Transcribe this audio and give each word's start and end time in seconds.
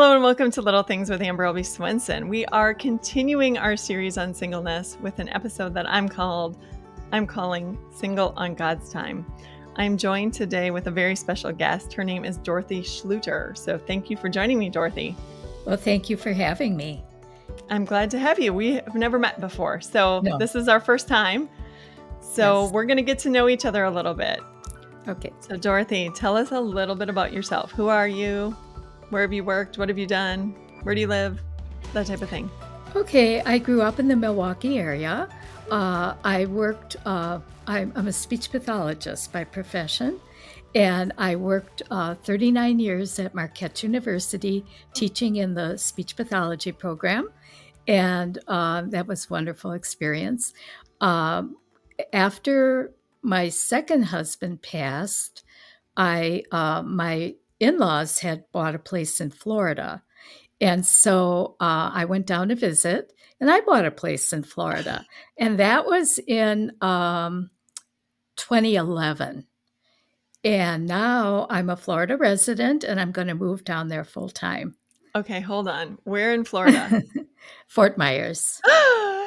Hello 0.00 0.14
and 0.14 0.22
welcome 0.22 0.48
to 0.52 0.62
Little 0.62 0.84
Things 0.84 1.10
with 1.10 1.20
Amber 1.20 1.42
Albee 1.44 1.64
Swenson. 1.64 2.28
We 2.28 2.46
are 2.46 2.72
continuing 2.72 3.58
our 3.58 3.76
series 3.76 4.16
on 4.16 4.32
singleness 4.32 4.96
with 5.00 5.18
an 5.18 5.28
episode 5.30 5.74
that 5.74 5.90
I'm 5.90 6.08
called 6.08 6.56
I'm 7.10 7.26
calling 7.26 7.76
Single 7.92 8.32
on 8.36 8.54
God's 8.54 8.92
Time. 8.92 9.26
I'm 9.74 9.96
joined 9.96 10.34
today 10.34 10.70
with 10.70 10.86
a 10.86 10.92
very 10.92 11.16
special 11.16 11.50
guest. 11.50 11.92
Her 11.94 12.04
name 12.04 12.24
is 12.24 12.36
Dorothy 12.36 12.80
Schlueter. 12.80 13.58
So 13.58 13.76
thank 13.76 14.08
you 14.08 14.16
for 14.16 14.28
joining 14.28 14.60
me, 14.60 14.68
Dorothy. 14.70 15.16
Well, 15.66 15.76
thank 15.76 16.08
you 16.08 16.16
for 16.16 16.32
having 16.32 16.76
me. 16.76 17.02
I'm 17.68 17.84
glad 17.84 18.08
to 18.12 18.20
have 18.20 18.38
you. 18.38 18.54
We 18.54 18.74
have 18.74 18.94
never 18.94 19.18
met 19.18 19.40
before. 19.40 19.80
So 19.80 20.20
No. 20.22 20.38
this 20.38 20.54
is 20.54 20.68
our 20.68 20.78
first 20.78 21.08
time. 21.08 21.48
So 22.20 22.62
Yes. 22.62 22.72
we're 22.72 22.84
going 22.84 22.98
to 22.98 23.02
get 23.02 23.18
to 23.20 23.30
know 23.30 23.48
each 23.48 23.64
other 23.64 23.82
a 23.82 23.90
little 23.90 24.14
bit. 24.14 24.38
Okay. 25.08 25.32
So, 25.40 25.56
Dorothy, 25.56 26.08
tell 26.14 26.36
us 26.36 26.52
a 26.52 26.60
little 26.60 26.94
bit 26.94 27.08
about 27.08 27.32
yourself. 27.32 27.72
Who 27.72 27.88
are 27.88 28.06
you? 28.06 28.54
Where 29.10 29.22
have 29.22 29.32
you 29.32 29.44
worked? 29.44 29.78
What 29.78 29.88
have 29.88 29.98
you 29.98 30.06
done? 30.06 30.54
Where 30.82 30.94
do 30.94 31.00
you 31.00 31.06
live? 31.06 31.40
That 31.94 32.06
type 32.06 32.20
of 32.20 32.28
thing. 32.28 32.50
Okay, 32.94 33.40
I 33.40 33.58
grew 33.58 33.80
up 33.80 33.98
in 33.98 34.08
the 34.08 34.16
Milwaukee 34.16 34.78
area. 34.78 35.28
Uh, 35.70 36.14
I 36.24 36.46
worked, 36.46 36.96
uh, 37.04 37.40
I'm, 37.66 37.92
I'm 37.94 38.08
a 38.08 38.12
speech 38.12 38.50
pathologist 38.50 39.32
by 39.32 39.44
profession, 39.44 40.20
and 40.74 41.12
I 41.18 41.36
worked 41.36 41.82
uh, 41.90 42.14
39 42.16 42.78
years 42.78 43.18
at 43.18 43.34
Marquette 43.34 43.82
University 43.82 44.64
teaching 44.94 45.36
in 45.36 45.54
the 45.54 45.76
speech 45.76 46.16
pathology 46.16 46.72
program, 46.72 47.30
and 47.86 48.38
um, 48.48 48.90
that 48.90 49.06
was 49.06 49.26
a 49.26 49.32
wonderful 49.32 49.72
experience. 49.72 50.52
Um, 51.00 51.56
after 52.12 52.92
my 53.22 53.48
second 53.48 54.04
husband 54.04 54.62
passed, 54.62 55.44
I 55.96 56.44
uh, 56.52 56.82
my 57.60 57.66
in-laws 57.66 58.18
had 58.20 58.44
bought 58.52 58.74
a 58.74 58.78
place 58.78 59.20
in 59.20 59.30
Florida. 59.30 60.02
And 60.60 60.84
so 60.84 61.56
uh, 61.60 61.90
I 61.92 62.04
went 62.04 62.26
down 62.26 62.48
to 62.48 62.54
visit 62.54 63.12
and 63.40 63.50
I 63.50 63.60
bought 63.60 63.84
a 63.84 63.90
place 63.90 64.32
in 64.32 64.42
Florida. 64.42 65.06
And 65.38 65.58
that 65.58 65.86
was 65.86 66.18
in 66.26 66.72
um, 66.80 67.50
2011. 68.36 69.46
And 70.44 70.86
now 70.86 71.46
I'm 71.50 71.70
a 71.70 71.76
Florida 71.76 72.16
resident 72.16 72.84
and 72.84 73.00
I'm 73.00 73.12
going 73.12 73.28
to 73.28 73.34
move 73.34 73.64
down 73.64 73.88
there 73.88 74.04
full 74.04 74.28
time. 74.28 74.76
Okay, 75.14 75.40
hold 75.40 75.68
on. 75.68 75.98
Where 76.04 76.32
in 76.32 76.44
Florida? 76.44 77.02
Fort 77.66 77.98
Myers. 77.98 78.60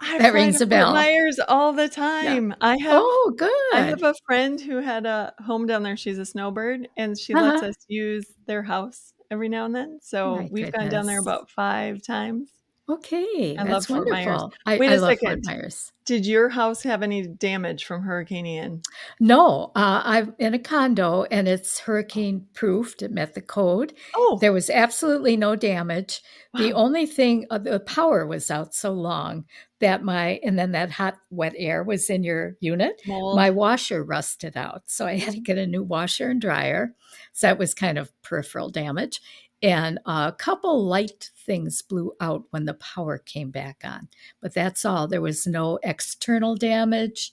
I 0.00 0.18
That 0.18 0.32
rings 0.32 0.60
a 0.60 0.66
bell. 0.66 0.92
Myers 0.94 1.38
all 1.48 1.72
the 1.72 1.88
time. 1.88 2.54
I 2.60 2.76
have 2.78 2.92
Oh, 3.02 3.34
good. 3.36 3.50
I 3.74 3.80
have 3.82 4.02
a 4.02 4.14
friend 4.26 4.60
who 4.60 4.76
had 4.78 5.04
a 5.06 5.34
home 5.44 5.66
down 5.66 5.82
there. 5.82 5.96
She's 5.96 6.18
a 6.18 6.24
snowbird, 6.26 6.88
and 6.96 7.18
she 7.18 7.34
lets 7.34 7.62
Uh-huh. 7.62 7.68
us 7.68 7.76
use 7.88 8.26
their 8.46 8.62
house 8.62 9.12
every 9.30 9.48
now 9.48 9.66
and 9.66 9.74
then. 9.74 9.98
So 10.02 10.36
My 10.36 10.48
we've 10.50 10.72
gone 10.72 10.88
down 10.88 11.06
there 11.06 11.18
about 11.20 11.50
five 11.50 12.02
times. 12.02 12.50
Okay, 12.94 13.56
I 13.56 13.62
love 13.62 13.68
that's 13.68 13.86
Fort 13.86 14.08
Myers. 14.08 14.26
wonderful. 14.26 14.52
I, 14.66 14.78
Wait 14.78 14.90
I 14.90 14.94
a 14.94 15.00
love 15.00 15.10
second. 15.10 15.44
Fort 15.44 15.56
Myers. 15.56 15.92
Did 16.06 16.26
your 16.26 16.48
house 16.48 16.82
have 16.82 17.02
any 17.02 17.26
damage 17.26 17.84
from 17.84 18.02
Hurricane 18.02 18.44
Ian? 18.46 18.82
No, 19.20 19.70
uh, 19.76 20.02
I'm 20.04 20.34
in 20.38 20.54
a 20.54 20.58
condo 20.58 21.22
and 21.30 21.46
it's 21.46 21.78
hurricane 21.78 22.46
proofed. 22.52 23.02
It 23.02 23.12
met 23.12 23.34
the 23.34 23.40
code. 23.42 23.92
Oh, 24.16 24.38
There 24.40 24.52
was 24.52 24.70
absolutely 24.70 25.36
no 25.36 25.54
damage. 25.54 26.20
The 26.54 26.72
only 26.72 27.06
thing, 27.06 27.46
uh, 27.48 27.58
the 27.58 27.78
power 27.78 28.26
was 28.26 28.50
out 28.50 28.74
so 28.74 28.92
long 28.92 29.44
that 29.78 30.02
my, 30.02 30.40
and 30.42 30.58
then 30.58 30.72
that 30.72 30.90
hot, 30.90 31.16
wet 31.30 31.54
air 31.56 31.84
was 31.84 32.10
in 32.10 32.24
your 32.24 32.56
unit. 32.58 33.00
mold. 33.06 33.36
My 33.36 33.50
washer 33.50 34.02
rusted 34.02 34.56
out. 34.56 34.82
So 34.86 35.06
I 35.06 35.16
had 35.16 35.34
to 35.34 35.40
get 35.40 35.58
a 35.58 35.66
new 35.66 35.84
washer 35.84 36.30
and 36.30 36.40
dryer. 36.40 36.92
So 37.34 37.46
that 37.46 37.58
was 37.58 37.72
kind 37.72 37.98
of 37.98 38.10
peripheral 38.22 38.70
damage. 38.70 39.20
And 39.62 39.98
a 40.06 40.32
couple 40.36 40.84
light 40.86 41.30
things 41.36 41.82
blew 41.82 42.12
out 42.20 42.44
when 42.50 42.64
the 42.64 42.74
power 42.74 43.18
came 43.18 43.50
back 43.50 43.82
on. 43.84 44.08
But 44.40 44.54
that's 44.54 44.84
all. 44.84 45.06
There 45.06 45.20
was 45.20 45.46
no 45.46 45.78
external 45.82 46.56
damage. 46.56 47.32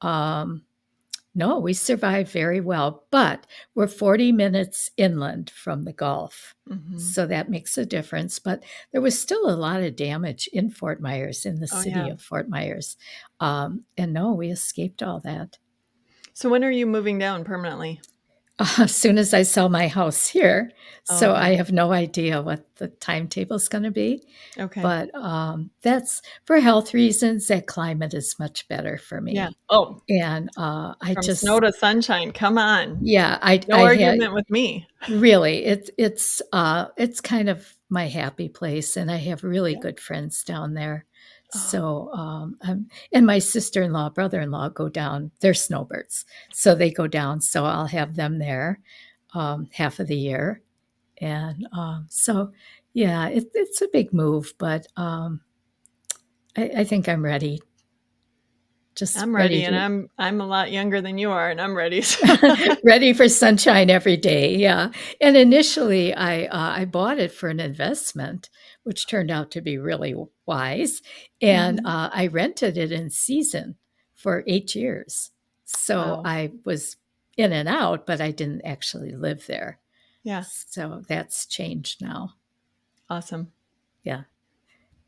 Um, 0.00 0.62
no, 1.34 1.58
we 1.58 1.72
survived 1.72 2.30
very 2.30 2.60
well. 2.60 3.06
But 3.10 3.44
we're 3.74 3.88
40 3.88 4.30
minutes 4.30 4.92
inland 4.96 5.50
from 5.50 5.82
the 5.82 5.92
Gulf. 5.92 6.54
Mhm. 6.68 7.00
So 7.00 7.26
that 7.26 7.50
makes 7.50 7.76
a 7.76 7.84
difference. 7.84 8.38
But 8.38 8.62
there 8.92 9.00
was 9.00 9.20
still 9.20 9.50
a 9.50 9.56
lot 9.56 9.82
of 9.82 9.96
damage 9.96 10.48
in 10.52 10.70
Fort 10.70 11.00
Myers, 11.00 11.44
in 11.44 11.56
the 11.58 11.68
Oh, 11.72 11.80
city 11.82 11.90
yeah. 11.98 12.06
of 12.12 12.22
Fort 12.22 12.48
Myers. 12.48 12.96
Um, 13.40 13.84
and 13.98 14.12
no, 14.12 14.32
we 14.32 14.48
escaped 14.50 15.02
all 15.02 15.18
that. 15.20 15.58
So 16.34 16.48
when 16.48 16.62
are 16.64 16.70
you 16.70 16.86
moving 16.86 17.18
down 17.18 17.42
permanently? 17.42 18.00
as 18.78 18.94
soon 18.94 19.18
as 19.18 19.34
I 19.34 19.42
sell 19.42 19.68
my 19.68 19.88
house 19.88 20.26
here. 20.28 20.70
So 21.06 21.30
Oh, 21.30 21.32
okay. 21.32 21.40
I 21.40 21.54
have 21.56 21.70
no 21.72 21.92
idea 21.92 22.40
what 22.40 22.64
the 22.76 22.88
timetable 22.88 23.56
is 23.56 23.68
going 23.68 23.84
to 23.84 23.90
be. 23.90 24.22
Okay. 24.58 24.80
But 24.80 25.14
um, 25.14 25.70
that's 25.82 26.22
for 26.46 26.58
health 26.60 26.94
reasons. 26.94 27.48
That 27.48 27.66
climate 27.66 28.14
is 28.14 28.36
much 28.38 28.66
better 28.68 28.96
for 28.96 29.20
me. 29.20 29.34
yeah. 29.34 29.50
Oh, 29.68 30.00
And 30.08 30.48
uh, 30.56 30.94
I 31.02 31.12
from 31.14 31.22
just, 31.24 31.42
snow 31.42 31.60
to 31.60 31.72
sunshine. 31.72 32.32
Come 32.32 32.56
on. 32.56 32.98
yeah, 33.02 33.38
I, 33.42 33.60
No 33.68 33.76
I 33.76 33.78
had, 33.80 33.86
argument 34.14 34.34
with 34.34 34.48
me. 34.48 34.86
really, 35.10 35.64
it's 35.64 35.90
it's 35.98 36.40
uh, 36.52 36.86
it's 36.96 37.20
kind 37.20 37.48
of 37.50 37.74
my 37.90 38.06
happy 38.08 38.48
place, 38.48 38.96
and 38.96 39.10
I 39.10 39.16
have 39.16 39.44
really 39.44 39.72
Yeah. 39.72 39.80
good 39.82 40.00
friends 40.00 40.42
down 40.42 40.72
there. 40.74 41.04
So, 41.54 42.10
um, 42.12 42.56
um, 42.62 42.88
and 43.12 43.26
my 43.26 43.38
sister 43.38 43.82
in 43.82 43.92
law, 43.92 44.10
brother 44.10 44.40
in 44.40 44.50
law 44.50 44.68
go 44.68 44.88
down. 44.88 45.30
They're 45.40 45.54
snowbirds, 45.54 46.24
so 46.52 46.74
they 46.74 46.90
go 46.90 47.06
down. 47.06 47.40
So 47.40 47.64
I'll 47.64 47.86
have 47.86 48.16
them 48.16 48.38
there 48.38 48.80
um, 49.34 49.68
half 49.72 50.00
of 50.00 50.08
the 50.08 50.16
year, 50.16 50.62
and 51.18 51.66
um, 51.72 52.06
so 52.08 52.52
yeah, 52.92 53.28
it, 53.28 53.50
it's 53.54 53.82
a 53.82 53.88
big 53.88 54.12
move, 54.12 54.54
but 54.58 54.86
um, 54.96 55.40
I, 56.56 56.70
I 56.78 56.84
think 56.84 57.08
I'm 57.08 57.24
ready. 57.24 57.60
Just 58.94 59.18
I'm 59.18 59.34
ready, 59.34 59.56
ready 59.56 59.64
and 59.66 59.74
to 59.74 59.80
I'm 59.80 60.08
I'm 60.18 60.40
a 60.40 60.46
lot 60.46 60.70
younger 60.70 61.00
than 61.00 61.18
you 61.18 61.32
are, 61.32 61.50
and 61.50 61.60
I'm 61.60 61.76
ready. 61.76 62.04
ready 62.84 63.12
for 63.12 63.28
sunshine 63.28 63.90
every 63.90 64.16
day. 64.16 64.56
Yeah, 64.56 64.90
and 65.20 65.36
initially 65.36 66.14
I 66.14 66.44
uh, 66.44 66.78
I 66.78 66.84
bought 66.84 67.18
it 67.18 67.32
for 67.32 67.48
an 67.48 67.58
investment, 67.58 68.50
which 68.84 69.06
turned 69.06 69.30
out 69.30 69.50
to 69.50 69.60
be 69.60 69.76
really 69.78 70.14
wise, 70.46 71.02
and 71.42 71.80
Mhm. 71.80 71.86
uh, 71.86 72.10
I 72.12 72.28
rented 72.28 72.78
it 72.78 72.92
in 72.92 73.10
season 73.10 73.76
for 74.14 74.44
eight 74.46 74.74
years. 74.74 75.32
So 75.64 75.98
Wow. 75.98 76.22
I 76.24 76.52
was 76.64 76.96
in 77.36 77.52
and 77.52 77.68
out, 77.68 78.06
but 78.06 78.20
I 78.20 78.30
didn't 78.30 78.62
actually 78.64 79.12
live 79.12 79.46
there. 79.46 79.80
Yeah. 80.22 80.42
So 80.42 81.02
that's 81.08 81.46
changed 81.46 82.00
now. 82.00 82.34
Awesome. 83.10 83.52
Yeah. 84.04 84.24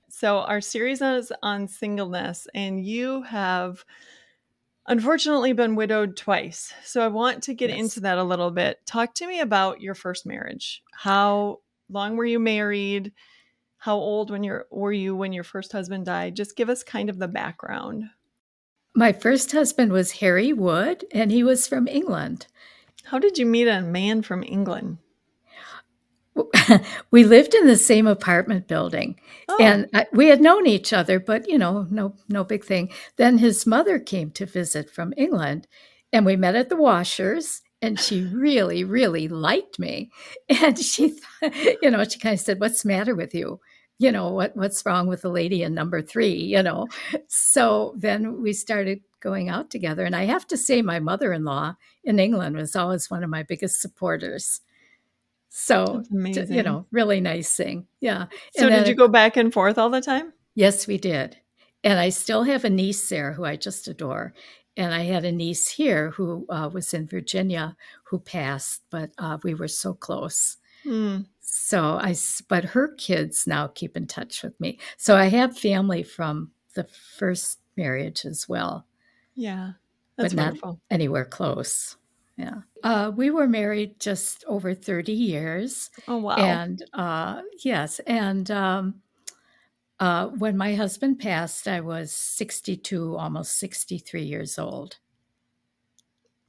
So 0.09 0.39
our 0.39 0.61
series 0.61 1.01
is 1.03 1.33
on 1.43 1.69
singleness, 1.69 2.49
and 2.55 2.85
you 2.85 3.23
have 3.23 3.85
unfortunately 4.87 5.53
been 5.53 5.75
widowed 5.75 6.17
twice. 6.17 6.73
So 6.85 7.03
I 7.03 7.09
want 7.09 7.43
to 7.45 7.55
get 7.55 7.71
Yes. 7.71 7.79
into 7.79 8.01
that 8.01 8.19
a 8.19 8.25
little 8.25 8.51
bit. 8.51 8.85
Talk 8.87 9.15
to 9.15 9.27
me 9.27 9.41
about 9.41 9.81
your 9.81 9.95
first 9.95 10.27
marriage. 10.27 10.83
How 10.93 11.61
long 11.89 12.17
were 12.17 12.25
you 12.27 12.39
married? 12.39 13.13
How 13.87 13.95
old 13.95 14.33
when 14.33 14.43
you're 14.43 14.67
were 14.69 14.93
you 14.93 15.15
when 15.15 15.33
your 15.33 15.45
first 15.45 15.71
husband 15.71 16.07
died? 16.07 16.35
Just 16.35 16.57
give 16.57 16.69
us 16.69 16.83
kind 16.83 17.09
of 17.09 17.21
the 17.21 17.29
background. 17.29 18.11
My 18.97 19.13
first 19.13 19.53
husband 19.53 19.93
was 19.93 20.11
Harry 20.11 20.53
Wood, 20.53 21.05
and 21.13 21.31
he 21.31 21.45
was 21.45 21.69
from 21.69 21.87
England. 21.87 22.49
How 23.05 23.21
did 23.21 23.39
you 23.39 23.47
meet 23.47 23.69
a 23.69 23.81
man 23.83 24.23
from 24.23 24.43
England? 24.43 24.99
we 27.13 27.23
lived 27.23 27.55
in 27.55 27.69
the 27.69 27.77
same 27.77 28.09
apartment 28.09 28.67
building 28.67 29.21
Oh, 29.49 29.57
and 29.61 29.89
I, 29.95 30.07
we 30.13 30.27
had 30.27 30.41
known 30.43 30.67
each 30.67 30.93
other 30.93 31.19
but 31.19 31.49
you 31.49 31.57
know 31.57 31.87
no 31.89 32.15
no 32.29 32.45
big 32.45 32.63
thing 32.63 32.91
then 33.17 33.39
his 33.39 33.67
mother 33.67 33.99
came 33.99 34.31
to 34.33 34.45
visit 34.45 34.91
from 34.91 35.15
england 35.17 35.67
and 36.13 36.27
we 36.27 36.37
met 36.37 36.55
at 36.55 36.69
the 36.69 36.77
washers 36.77 37.63
and 37.81 37.99
she 37.99 38.23
really 38.35 38.85
really 38.85 39.29
liked 39.29 39.79
me 39.79 40.11
and 40.51 40.79
she 40.79 41.19
you 41.81 41.91
know 41.91 42.05
she 42.05 42.19
kind 42.19 42.35
of 42.35 42.41
said 42.41 42.61
what's 42.61 42.83
the 42.83 42.89
matter 42.89 43.15
with 43.15 43.35
you 43.35 43.59
you 43.99 44.13
know 44.13 44.31
what 44.31 44.57
what's 44.57 44.85
wrong 44.85 45.07
with 45.07 45.23
the 45.23 45.29
lady 45.29 45.63
in 45.63 45.75
number 45.75 46.03
3 46.03 46.33
you 46.33 46.63
know 46.63 46.87
so 47.29 47.95
then 47.97 48.43
we 48.43 48.53
started 48.53 49.01
going 49.21 49.49
out 49.49 49.71
together 49.71 50.05
and 50.05 50.15
i 50.15 50.25
have 50.25 50.47
to 50.47 50.57
say 50.57 50.83
my 50.83 51.01
mother-in-law 51.01 51.75
in 52.05 52.19
england 52.19 52.57
was 52.57 52.77
always 52.77 53.11
one 53.11 53.25
of 53.25 53.31
my 53.31 53.43
biggest 53.43 53.81
supporters 53.81 54.61
so 55.49 56.03
you 56.11 56.63
know 56.63 56.87
really 56.91 57.21
nice 57.21 57.55
thing 57.55 57.87
yeah 58.01 58.27
so 58.57 58.67
and 58.67 58.71
did 58.71 58.81
then 58.81 58.87
you 58.89 58.95
go 58.95 59.09
back 59.09 59.37
and 59.37 59.53
forth 59.53 59.79
all 59.79 59.91
the 59.91 60.01
time? 60.01 60.33
Yes, 60.57 60.87
we 60.87 60.97
did. 60.97 61.37
And 61.85 62.01
I 62.01 62.09
still 62.09 62.43
have 62.45 62.65
a 62.65 62.71
niece 62.71 63.09
there 63.11 63.35
who 63.35 63.45
I 63.45 63.57
just 63.57 63.87
adore. 63.87 64.33
And 64.77 64.93
I 64.93 65.05
had 65.05 65.25
a 65.25 65.31
niece 65.31 65.69
here 65.69 66.11
who 66.11 66.47
uh, 66.49 66.71
was 66.73 66.93
in 66.93 67.07
Virginia 67.07 67.77
who 68.05 68.19
passed, 68.19 68.83
but 68.91 69.11
uh, 69.19 69.39
we 69.45 69.55
were 69.55 69.69
so 69.69 69.93
close. 69.93 70.57
Hmm. 70.83 71.21
So 71.59 71.99
I, 72.01 72.15
but 72.49 72.65
her 72.65 72.89
kids 72.97 73.47
now 73.47 73.69
keep 73.69 73.97
in 73.97 74.07
touch 74.07 74.43
with 74.43 74.59
me. 74.61 74.79
So 74.99 75.17
I 75.17 75.27
have 75.27 75.59
family 75.59 76.03
from 76.03 76.53
the 76.75 76.85
first 76.85 77.61
marriage 77.77 78.25
as 78.27 78.49
well, 78.49 78.87
Yeah. 79.35 79.73
That's 80.17 80.33
but 80.33 80.37
not 80.37 80.47
wonderful. 80.47 80.81
anywhere 80.91 81.25
close. 81.25 81.97
Yeah. 82.37 82.61
Uh, 82.83 83.11
we 83.15 83.31
were 83.31 83.47
married 83.47 83.99
just 83.99 84.45
over 84.47 84.75
30 84.75 85.13
years. 85.13 85.91
Oh, 86.09 86.19
wow. 86.19 86.37
And 86.37 86.83
uh, 86.93 87.43
yes, 87.65 87.99
and 88.07 88.51
um, 88.51 89.03
uh, 89.99 90.29
when 90.29 90.57
my 90.57 90.75
husband 90.75 91.19
passed, 91.19 91.69
I 91.69 91.81
was 91.81 92.13
62, 92.13 93.17
almost 93.17 93.59
63 93.59 94.23
years 94.23 94.59
old. 94.59 94.99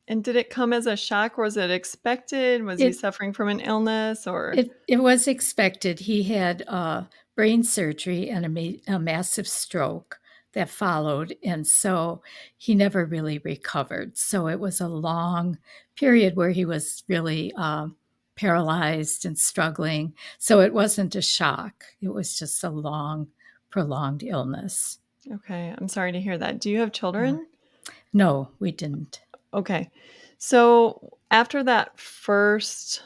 And 0.07 0.24
did 0.24 0.36
it 0.38 0.50
come 0.50 0.71
as 0.71 0.86
a 0.86 0.95
shock? 0.95 1.38
Was 1.38 1.57
it 1.57 1.69
expected? 1.69 2.63
Was 2.63 2.80
he 2.80 2.94
suffering 2.94 3.33
from 3.33 3.50
an 3.50 3.59
illness 3.59 4.25
or? 4.25 4.54
it, 4.56 4.71
it 4.88 4.98
was 4.98 5.27
expected. 5.27 6.00
He 6.00 6.24
had 6.24 6.63
uh, 6.68 7.04
brain 7.36 7.63
surgery 7.63 8.30
and 8.30 8.45
a, 8.45 8.50
ma- 8.50 8.95
a 8.95 9.00
massive 9.00 9.48
stroke 9.48 10.19
that 10.54 10.69
followed, 10.69 11.36
and 11.44 11.68
so 11.68 12.21
he 12.57 12.74
never 12.74 13.06
really 13.06 13.39
recovered. 13.39 14.18
So 14.18 14.48
it 14.48 14.59
was 14.59 14.80
a 14.80 14.88
long 14.88 15.57
period 15.95 16.36
where 16.36 16.51
he 16.51 16.65
was 16.65 17.04
really 17.07 17.54
um, 17.54 17.95
paralyzed 18.36 19.25
and 19.25 19.38
struggling. 19.38 20.13
So 20.38 20.62
it 20.62 20.74
wasn't 20.74 21.15
a 21.15 21.21
shock. 21.21 21.83
It 22.01 22.09
was 22.09 22.39
just 22.39 22.63
a 22.63 22.69
long, 22.69 23.27
prolonged 23.69 24.24
illness. 24.24 25.00
Okay, 25.31 25.75
I'm 25.77 25.89
sorry 25.89 26.13
to 26.13 26.21
hear 26.21 26.38
that. 26.38 26.59
Do 26.59 26.69
you 26.69 26.80
have 26.80 26.94
children? 26.94 27.45
No, 28.13 28.50
we 28.59 28.71
didn't. 28.71 29.19
Okay. 29.54 29.90
So 30.38 31.18
after 31.32 31.64
that 31.64 32.00
first 32.00 33.04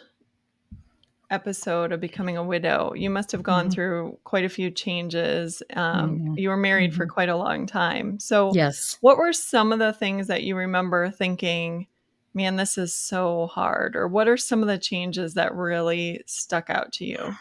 episode 1.30 1.92
of 1.94 2.02
becoming 2.02 2.36
a 2.36 2.44
widow, 2.44 2.94
you 2.94 3.10
must 3.10 3.32
have 3.32 3.44
gone 3.44 3.70
Mhm. 3.70 3.74
through 3.74 4.20
quite 4.26 4.44
a 4.44 4.50
few 4.50 4.70
changes. 4.70 5.64
Um, 5.74 6.20
Mhm. 6.20 6.38
You 6.38 6.50
were 6.50 6.58
married 6.58 6.94
for 6.94 7.06
Mhm. 7.06 7.10
quite 7.10 7.30
a 7.30 7.38
long 7.38 7.66
time. 7.66 8.20
So, 8.20 8.52
Yes. 8.54 8.98
what 9.02 9.18
were 9.18 9.32
some 9.34 9.72
of 9.72 9.80
the 9.80 9.94
things 9.94 10.28
that 10.28 10.44
you 10.44 10.56
remember 10.58 11.10
thinking, 11.10 11.88
man, 12.34 12.58
this 12.58 12.78
is 12.78 12.94
so 12.94 13.48
hard? 13.48 13.96
Or 13.96 14.08
what 14.10 14.28
are 14.28 14.38
some 14.38 14.62
of 14.62 14.68
the 14.68 14.78
changes 14.78 15.34
that 15.36 15.56
really 15.56 16.22
stuck 16.28 16.70
out 16.70 16.92
to 16.94 17.06
you? 17.06 17.38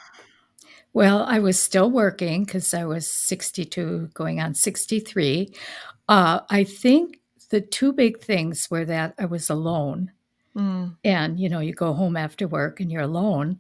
Well, 0.93 1.23
I 1.25 1.39
was 1.39 1.61
still 1.61 1.91
working 1.91 2.45
because 2.45 2.75
I 2.75 2.85
was 2.85 3.07
62, 3.07 4.11
going 4.15 4.41
on 4.41 4.55
63. 4.55 5.53
Uh, 6.09 6.41
I 6.51 6.65
think 6.65 7.20
the 7.51 7.61
two 7.61 7.93
big 7.93 8.21
things 8.21 8.69
were 8.71 8.85
that 8.87 9.15
I 9.19 9.27
was 9.27 9.51
alone. 9.51 10.13
Mm, 10.57 10.97
And, 11.05 11.39
you 11.39 11.49
know, 11.49 11.61
you 11.61 11.75
go 11.75 11.93
home 11.93 12.17
after 12.17 12.49
work 12.49 12.81
and 12.81 12.91
you're 12.91 13.03
alone. 13.03 13.59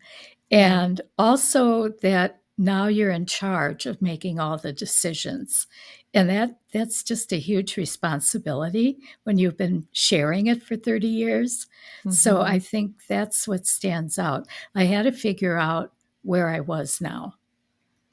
And 0.50 1.00
also 1.18 1.88
that 2.02 2.40
now 2.58 2.86
you're 2.88 3.10
in 3.10 3.26
charge 3.26 3.86
of 3.86 4.02
making 4.02 4.38
all 4.40 4.58
the 4.58 4.72
decisions. 4.72 5.66
And 6.12 6.28
that 6.28 6.58
that's 6.72 7.02
just 7.04 7.32
a 7.32 7.36
huge 7.38 7.76
responsibility 7.76 8.98
when 9.22 9.38
you've 9.38 9.56
been 9.56 9.86
sharing 9.92 10.46
it 10.48 10.62
for 10.62 10.76
30 10.76 11.06
years. 11.06 11.66
So 12.08 12.36
mhm. 12.36 12.44
I 12.44 12.58
think 12.58 13.06
that's 13.08 13.46
what 13.46 13.66
stands 13.66 14.18
out. 14.18 14.46
I 14.74 14.84
had 14.84 15.02
to 15.04 15.12
figure 15.12 15.56
out 15.56 15.92
where 16.22 16.48
I 16.48 16.60
was 16.60 17.00
now. 17.00 17.34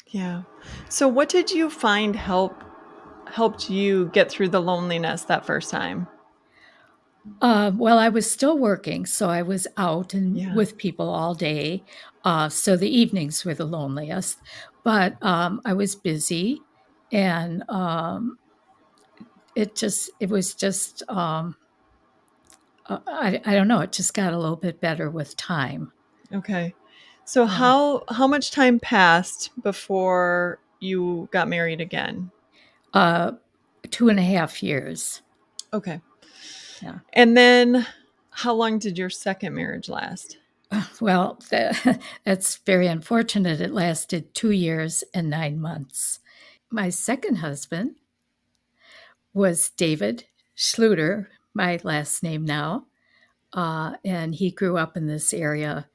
Yeah. 0.07 0.43
So, 0.89 1.07
what 1.07 1.29
did 1.29 1.51
you 1.51 1.69
find 1.69 2.15
help 2.15 2.63
helped 3.33 3.69
you 3.69 4.09
get 4.13 4.29
through 4.31 4.49
the 4.49 4.61
loneliness 4.61 5.23
that 5.25 5.45
first 5.45 5.69
time? 5.71 6.07
Uh, 7.41 7.71
well, 7.75 7.99
I 7.99 8.09
was 8.09 8.29
still 8.29 8.57
working, 8.57 9.05
so 9.05 9.29
I 9.29 9.43
was 9.43 9.67
out 9.77 10.13
and 10.13 10.35
Yeah. 10.37 10.53
with 10.55 10.77
people 10.77 11.09
all 11.09 11.35
day. 11.35 11.85
Uh, 12.23 12.49
so 12.49 12.75
the 12.75 12.89
evenings 12.89 13.45
were 13.45 13.53
the 13.53 13.65
loneliest, 13.65 14.41
but 14.83 15.21
um, 15.23 15.61
I 15.65 15.73
was 15.73 15.95
busy, 15.95 16.65
and 17.11 17.63
um, 17.69 18.39
it 19.55 19.75
just 19.75 20.09
it 20.19 20.29
was 20.29 20.55
just 20.55 21.03
um, 21.09 21.55
uh, 22.87 22.99
I 23.07 23.41
I 23.45 23.53
don't 23.55 23.67
know. 23.67 23.79
It 23.81 23.91
just 23.91 24.13
got 24.13 24.33
a 24.33 24.37
little 24.39 24.55
bit 24.55 24.81
better 24.81 25.09
with 25.09 25.35
time. 25.37 25.91
Okay. 26.33 26.75
So 27.25 27.45
Uh, 27.45 27.45
how 27.45 28.03
how 28.09 28.27
much 28.27 28.51
time 28.51 28.79
passed 28.79 29.51
before 29.61 30.59
you 30.79 31.27
got 31.31 31.47
married 31.47 31.81
again? 31.81 32.31
Uh, 32.93 33.33
two 33.91 34.09
and 34.09 34.19
a 34.19 34.23
half 34.23 34.63
years. 34.63 35.21
Okay. 35.73 36.01
Yeah. 36.81 36.99
And 37.13 37.35
then 37.35 37.85
how 38.29 38.53
long 38.53 38.79
did 38.79 38.97
your 38.97 39.09
second 39.09 39.53
marriage 39.53 39.89
last? 39.89 40.37
Well, 40.99 41.39
tha- 41.49 41.99
that's 42.25 42.57
very 42.57 42.87
unfortunate. 42.87 43.61
It 43.61 43.71
lasted 43.71 44.33
two 44.33 44.51
years 44.51 45.03
and 45.13 45.29
nine 45.29 45.61
months. 45.61 46.19
My 46.69 46.89
second 46.89 47.35
husband 47.35 47.95
was 49.33 49.69
David 49.69 50.25
Schlueter, 50.57 51.27
my 51.53 51.79
last 51.83 52.21
name 52.21 52.43
now. 52.43 52.87
Uh, 53.53 53.93
and 54.03 54.35
he 54.35 54.51
grew 54.51 54.77
up 54.77 54.97
in 54.97 55.07
this 55.07 55.33
area. 55.33 55.87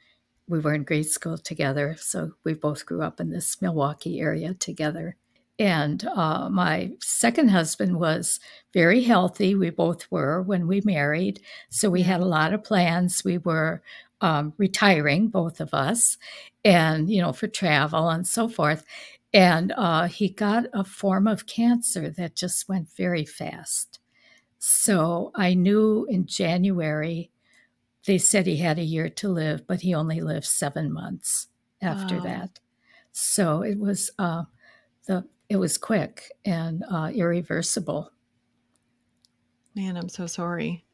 We 0.48 0.58
were 0.58 0.74
in 0.74 0.84
grade 0.84 1.06
school 1.06 1.36
together, 1.36 1.96
so 1.98 2.32
we 2.44 2.54
both 2.54 2.86
grew 2.86 3.02
up 3.02 3.20
in 3.20 3.30
this 3.30 3.60
Milwaukee 3.60 4.20
area 4.20 4.54
together. 4.54 5.16
And 5.62 6.04
uh, 6.06 6.48
my 6.50 6.92
second 7.00 7.50
husband 7.50 7.98
was 8.00 8.40
very 8.72 9.02
healthy. 9.02 9.54
We 9.54 9.70
both 9.70 10.10
were 10.10 10.42
when 10.42 10.66
we 10.66 10.80
married. 10.84 11.40
So 11.70 11.88
we 11.88 12.02
had 12.02 12.20
a 12.20 12.24
lot 12.24 12.52
of 12.52 12.64
plans. 12.64 13.22
We 13.24 13.38
were 13.38 13.82
um, 14.20 14.54
retiring, 14.58 15.28
both 15.28 15.60
of 15.60 15.72
us, 15.72 16.18
and, 16.64 17.08
you 17.10 17.20
know, 17.22 17.32
for 17.32 17.46
travel 17.48 18.08
and 18.08 18.26
so 18.26 18.48
forth. 18.48 18.84
And 19.32 19.72
uh, 19.76 20.08
he 20.08 20.28
got 20.30 20.66
a 20.72 20.84
form 20.84 21.26
of 21.28 21.46
cancer 21.46 22.10
that 22.10 22.34
just 22.36 22.68
went 22.68 22.88
very 22.96 23.24
fast. 23.24 24.00
So 24.58 25.32
I 25.34 25.54
knew 25.54 26.06
in 26.10 26.26
January 26.26 27.30
they 28.06 28.18
said 28.18 28.46
he 28.46 28.56
had 28.58 28.78
a 28.78 28.84
year 28.84 29.08
to 29.08 29.28
live, 29.28 29.66
but 29.66 29.82
he 29.82 29.94
only 29.94 30.20
lived 30.20 30.46
seven 30.46 30.92
months 30.92 31.48
after 31.80 32.20
Wow. 32.20 32.22
that. 32.22 32.60
So 33.12 33.62
it 33.62 33.78
was 33.78 34.10
uh, 34.18 34.44
the 35.06 35.26
it 35.52 35.56
was 35.56 35.76
quick 35.76 36.32
and 36.46 36.82
uh, 36.90 37.10
irreversible. 37.14 38.10
Man, 39.74 39.98
I'm 39.98 40.08
so 40.08 40.26
sorry. 40.26 40.84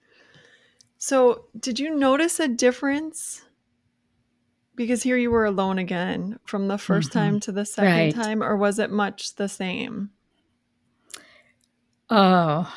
So, 0.99 1.45
did 1.59 1.79
you 1.79 1.95
notice 1.95 2.41
a 2.41 2.49
difference? 2.49 3.43
Because 4.75 5.05
here 5.05 5.17
you 5.17 5.31
were 5.31 5.45
alone 5.45 5.79
again 5.79 6.41
from 6.45 6.67
the 6.67 6.77
1st 6.77 7.11
Mhm. 7.11 7.13
time 7.13 7.41
to 7.41 7.53
the 7.53 7.65
second 7.65 7.87
Right. 7.87 8.15
time, 8.15 8.43
or 8.43 8.57
was 8.57 8.81
it 8.81 8.91
much 8.91 9.37
the 9.37 9.49
same? 9.49 10.11
Oh, 12.11 12.73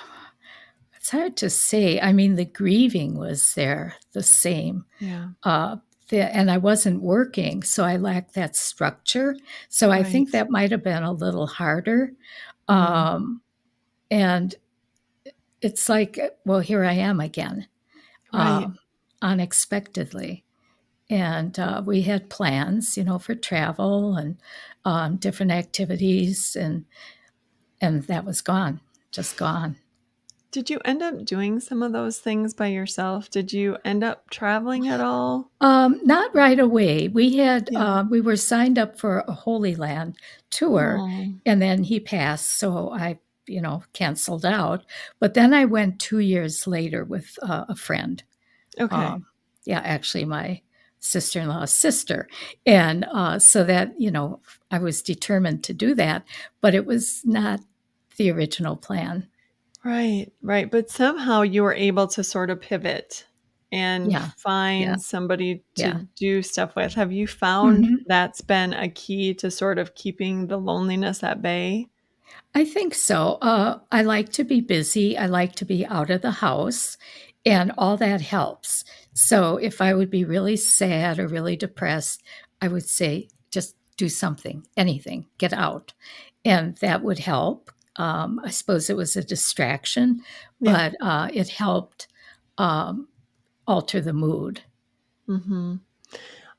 it's 0.95 1.09
hard 1.09 1.35
to 1.37 1.49
say. 1.49 1.99
I 1.99 2.13
mean, 2.13 2.35
the 2.35 2.45
grieving 2.45 3.17
was 3.17 3.53
there, 3.55 3.95
the 4.13 4.21
same. 4.23 4.85
Yeah. 4.99 5.29
Uh, 5.41 5.77
the, 6.11 6.33
and 6.35 6.51
I 6.51 6.57
wasn't 6.57 7.01
working, 7.01 7.63
so 7.63 7.83
I 7.83 7.97
lacked 7.97 8.35
that 8.35 8.55
structure. 8.55 9.35
So 9.69 9.89
I 9.89 10.03
think 10.03 10.31
that 10.31 10.51
might 10.51 10.69
have 10.71 10.83
been 10.83 11.03
a 11.03 11.11
little 11.11 11.47
harder. 11.47 12.13
Mm. 12.69 12.73
Um, 12.75 13.41
and 14.11 14.53
it's 15.61 15.89
like, 15.89 16.19
well, 16.45 16.59
here 16.59 16.83
I 16.83 16.93
am 16.93 17.19
again, 17.19 17.67
Right. 18.33 18.63
um, 18.63 18.77
unexpectedly. 19.21 20.43
And 21.09 21.57
uh, 21.59 21.81
we 21.85 22.03
had 22.03 22.29
plans, 22.29 22.95
you 22.97 23.03
know, 23.03 23.19
for 23.19 23.35
travel 23.35 24.15
and 24.15 24.37
um, 24.85 25.17
different 25.17 25.51
activities, 25.51 26.55
and 26.55 26.85
and 27.81 28.03
that 28.03 28.23
was 28.25 28.41
gone, 28.41 28.79
just 29.11 29.35
gone. 29.37 29.75
Did 30.51 30.69
you 30.69 30.79
end 30.83 31.01
up 31.01 31.23
doing 31.23 31.61
some 31.61 31.81
of 31.81 31.93
those 31.93 32.19
things 32.19 32.53
by 32.53 32.67
yourself? 32.67 33.29
Did 33.29 33.53
you 33.53 33.77
end 33.85 34.03
up 34.03 34.29
traveling 34.29 34.89
at 34.89 34.99
all? 34.99 35.49
Um, 35.61 36.01
not 36.03 36.35
right 36.35 36.59
away. 36.59 37.07
We 37.07 37.37
had 37.37 37.69
Yeah. 37.71 37.79
uh, 37.99 38.03
we 38.03 38.19
were 38.19 38.35
signed 38.35 38.77
up 38.77 38.99
for 38.99 39.19
a 39.27 39.31
Holy 39.31 39.75
Land 39.75 40.17
tour, 40.49 40.97
Oh, 40.99 41.33
and 41.45 41.61
then 41.61 41.83
he 41.83 42.01
passed, 42.01 42.59
so 42.59 42.91
I, 42.91 43.19
you 43.47 43.61
know, 43.61 43.83
canceled 43.93 44.45
out. 44.45 44.83
But 45.19 45.35
then 45.35 45.53
I 45.53 45.63
went 45.65 45.99
two 45.99 46.19
years 46.19 46.67
later 46.67 47.05
with 47.05 47.37
uh, 47.41 47.65
a 47.69 47.75
friend. 47.75 48.21
okay. 48.77 48.93
Um, 48.95 49.25
yeah, 49.63 49.79
actually, 49.85 50.25
my 50.25 50.61
sister-in-law's 50.99 51.71
sister, 51.71 52.27
and 52.65 53.05
uh, 53.11 53.39
so 53.39 53.63
that 53.63 53.93
you 53.99 54.11
know, 54.11 54.41
I 54.69 54.79
was 54.79 55.01
determined 55.01 55.63
to 55.63 55.73
do 55.73 55.95
that, 55.95 56.23
but 56.59 56.75
it 56.75 56.85
was 56.85 57.21
not 57.23 57.61
the 58.17 58.29
original 58.31 58.75
plan. 58.75 59.27
Right, 59.83 60.31
right. 60.41 60.69
But 60.69 60.89
somehow 60.89 61.41
you 61.41 61.63
were 61.63 61.73
able 61.73 62.07
to 62.09 62.23
sort 62.23 62.49
of 62.49 62.61
pivot 62.61 63.25
and 63.71 64.13
Yeah, 64.13 64.31
yeah, 64.77 64.95
find 64.95 64.99
somebody 64.99 65.63
to 65.77 65.93
yeah. 65.93 66.01
do 66.15 66.41
stuff 66.43 66.75
with. 66.75 66.93
Have 66.95 67.11
you 67.11 67.27
found 67.27 67.87
hmm 67.87 68.05
that's 68.05 68.41
been 68.41 68.73
a 68.73 68.89
key 68.89 69.33
to 69.35 69.49
sort 69.49 69.79
of 69.79 69.95
keeping 69.95 70.47
the 70.47 70.57
loneliness 70.57 71.23
at 71.23 71.41
bay? 71.41 71.87
I 72.53 72.65
think 72.65 72.93
so. 72.93 73.37
Uh, 73.41 73.79
I 73.91 74.01
like 74.03 74.29
to 74.33 74.43
be 74.43 74.61
busy. 74.61 75.17
I 75.17 75.25
like 75.27 75.55
to 75.55 75.65
be 75.65 75.85
out 75.85 76.09
of 76.09 76.21
the 76.21 76.31
house, 76.31 76.97
and 77.45 77.71
all 77.77 77.97
that 77.97 78.21
helps. 78.21 78.83
So 79.13 79.57
if 79.57 79.81
I 79.81 79.93
would 79.93 80.09
be 80.09 80.25
really 80.25 80.57
sad 80.57 81.19
or 81.19 81.27
really 81.27 81.55
depressed, 81.55 82.21
I 82.61 82.67
would 82.67 82.87
say 82.87 83.29
just 83.51 83.75
do 83.97 84.09
something, 84.09 84.65
anything, 84.77 85.27
get 85.37 85.53
out, 85.53 85.93
and 86.45 86.75
that 86.77 87.03
would 87.03 87.19
help. 87.19 87.71
Um, 87.97 88.39
I 88.43 88.49
suppose 88.49 88.89
it 88.89 88.95
was 88.95 89.15
a 89.17 89.23
distraction, 89.23 90.21
Yeah. 90.59 90.91
but 90.99 91.05
uh, 91.05 91.29
it 91.33 91.49
helped 91.49 92.07
um, 92.57 93.07
alter 93.67 93.99
the 94.01 94.13
mood. 94.13 94.61
Mm-hmm. 95.27 95.75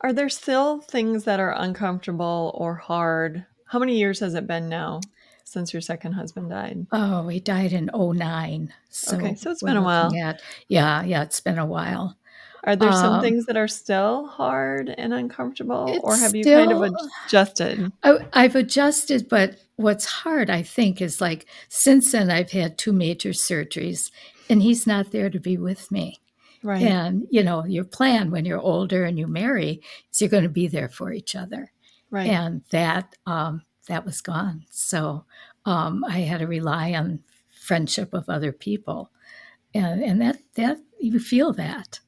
Are 0.01 0.13
there 0.13 0.29
still 0.29 0.81
things 0.81 1.25
that 1.25 1.41
are 1.41 1.55
uncomfortable 1.57 2.53
or 2.55 2.75
hard? 2.75 3.47
How 3.67 3.79
many 3.79 3.97
years 3.99 4.21
has 4.21 4.35
it 4.35 4.47
been 4.47 4.69
now 4.69 5.01
since 5.45 5.73
your 5.73 5.81
second 5.81 6.13
husband 6.13 6.51
died? 6.51 6.87
Oh, 6.93 7.29
he 7.29 7.41
died 7.41 7.73
in 7.73 7.89
09. 7.95 8.73
So 8.91 9.17
Okay, 9.17 9.35
so 9.35 9.51
it's 9.51 9.63
been 9.63 9.77
a 9.77 9.83
while. 9.83 10.15
at- 10.17 10.41
yeah, 10.69 11.03
yeah, 11.03 11.23
it's 11.23 11.41
been 11.41 11.59
a 11.59 11.67
while. 11.67 12.17
Are 12.65 12.77
there 12.77 12.93
some 12.93 13.15
Um, 13.15 13.23
things 13.23 13.47
that 13.47 13.57
are 13.57 13.67
still 13.67 14.27
hard 14.29 14.89
and 14.89 15.13
uncomfortable, 15.13 15.99
or 16.05 16.17
have 16.17 16.35
you 16.37 16.45
kind 16.45 16.71
of 16.73 16.95
adjusted? 17.27 17.91
I, 18.05 18.19
I've 18.33 18.55
adjusted, 18.55 19.29
but 19.29 19.57
what's 19.83 20.05
hard, 20.07 20.49
I 20.51 20.63
think, 20.63 21.01
is 21.03 21.21
like 21.21 21.47
since 21.69 22.13
then 22.13 22.31
I've 22.31 22.51
had 22.53 22.79
two 22.79 22.93
major 22.93 23.31
surgeries, 23.31 24.11
and 24.49 24.63
he's 24.63 24.87
not 24.87 25.11
there 25.11 25.31
to 25.31 25.41
be 25.41 25.57
with 25.57 25.91
me. 25.91 26.19
Right. 26.63 26.83
And 26.83 27.27
you 27.31 27.43
know, 27.43 27.65
your 27.65 27.85
plan 27.85 28.31
when 28.31 28.45
you're 28.45 28.61
older 28.61 29.05
and 29.05 29.19
you 29.19 29.27
marry 29.27 29.83
is 30.13 30.21
you're 30.21 30.31
going 30.31 30.45
to 30.45 30.49
be 30.49 30.69
there 30.69 30.89
for 30.89 31.13
each 31.13 31.35
other, 31.35 31.73
Right. 32.11 32.31
and 32.31 32.63
that 32.71 33.17
um, 33.27 33.63
that 33.89 34.05
was 34.05 34.21
gone. 34.21 34.65
So 34.71 35.25
um, 35.67 36.05
I 36.05 36.21
had 36.21 36.39
to 36.41 36.47
rely 36.47 36.93
on 36.95 37.21
friendship 37.49 38.15
of 38.15 38.29
other 38.29 38.53
people, 38.53 39.11
and 39.75 40.03
and 40.03 40.21
that 40.23 40.39
that 40.55 40.79
you 41.01 41.19
feel 41.19 41.53
that. 41.55 41.99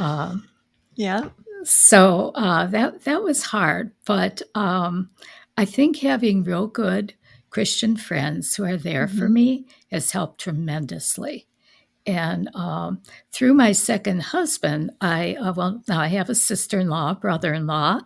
Um, 0.00 0.48
yeah. 0.96 1.28
so 1.64 2.32
uh, 2.34 2.66
that 2.66 3.02
that 3.04 3.22
was 3.22 3.42
hard, 3.44 3.92
but 4.04 4.42
um, 4.54 5.10
I 5.56 5.64
think 5.64 5.98
having 5.98 6.44
real 6.44 6.66
good 6.66 7.14
Christian 7.50 7.96
friends 7.96 8.56
who 8.56 8.64
are 8.64 8.76
there 8.76 9.06
for 9.08 9.28
Mhm. 9.28 9.32
me 9.32 9.66
has 9.90 10.12
helped 10.12 10.40
tremendously. 10.40 11.46
And 12.06 12.50
um, 12.56 13.02
through 13.32 13.54
my 13.54 13.72
second 13.72 14.22
husband, 14.22 14.90
I 15.00 15.34
uh, 15.36 15.52
well 15.54 15.82
now 15.88 16.00
I 16.00 16.08
have 16.08 16.30
a 16.30 16.34
sister-in-law, 16.34 17.14
brother-in-law. 17.14 18.00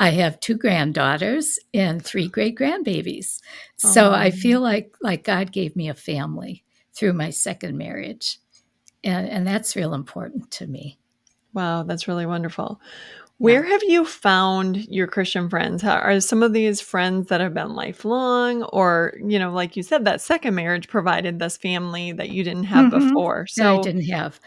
I 0.00 0.10
have 0.10 0.40
two 0.40 0.56
granddaughters 0.56 1.58
and 1.74 2.02
three 2.04 2.28
great 2.28 2.56
grandbabies. 2.56 3.40
So 3.76 4.12
I 4.12 4.30
feel 4.30 4.60
like 4.60 4.94
like 5.02 5.24
God 5.24 5.52
gave 5.52 5.76
me 5.76 5.88
a 5.90 5.94
family 5.94 6.64
through 6.94 7.14
my 7.14 7.30
second 7.30 7.76
marriage, 7.78 8.38
and 9.04 9.28
and 9.28 9.46
that's 9.46 9.76
real 9.76 9.94
important 9.94 10.50
to 10.52 10.66
me. 10.66 10.98
Wow, 11.54 11.82
that's 11.84 12.08
really 12.08 12.26
wonderful. 12.26 12.80
Where 13.38 13.62
have 13.64 13.82
you 13.82 14.04
found 14.04 14.86
your 14.88 15.06
Christian 15.08 15.48
friends? 15.48 15.82
How, 15.82 15.96
are 15.96 16.20
some 16.20 16.42
of 16.42 16.52
these 16.52 16.80
friends 16.80 17.28
that 17.28 17.40
have 17.40 17.54
been 17.54 17.74
lifelong, 17.74 18.62
or 18.64 19.14
you 19.24 19.38
know, 19.38 19.52
like 19.52 19.76
you 19.76 19.82
said, 19.82 20.04
that 20.04 20.20
second 20.20 20.54
marriage 20.54 20.88
provided 20.88 21.38
this 21.38 21.56
family 21.56 22.12
that 22.12 22.28
you 22.30 22.44
didn't 22.44 22.64
have 22.64 22.92
Mhm. 22.92 23.08
before? 23.08 23.46
that 23.56 23.66
I 23.66 23.80
didn't 23.80 24.04
have. 24.04 24.40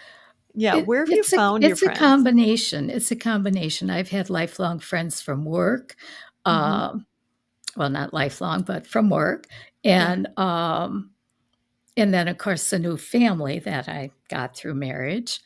yeah, 0.57 0.77
It- 0.77 0.87
where 0.87 1.01
have 1.01 1.09
you 1.09 1.19
it's 1.19 1.33
a, 1.33 1.35
found 1.35 1.63
your 1.63 1.73
it's 1.73 1.81
a 1.83 1.89
combination. 1.89 2.89
It's 2.89 3.11
a 3.11 3.15
combination. 3.17 3.89
I've 3.89 4.09
had 4.09 4.29
lifelong 4.29 4.79
friends 4.79 5.19
from 5.21 5.43
work. 5.43 5.95
Mhm. 6.47 6.51
Um, 6.51 7.05
well, 7.75 7.89
not 7.89 8.13
lifelong, 8.13 8.63
but 8.63 8.87
from 8.87 9.09
work, 9.09 9.47
Yeah. 9.83 10.11
and 10.13 10.39
um, 10.39 11.11
and 11.97 12.13
then 12.13 12.27
of 12.29 12.37
course 12.37 12.69
the 12.69 12.79
new 12.79 12.97
family 12.97 13.59
that 13.59 13.89
I 13.89 14.11
got 14.29 14.55
through 14.55 14.75
marriage. 14.75 15.41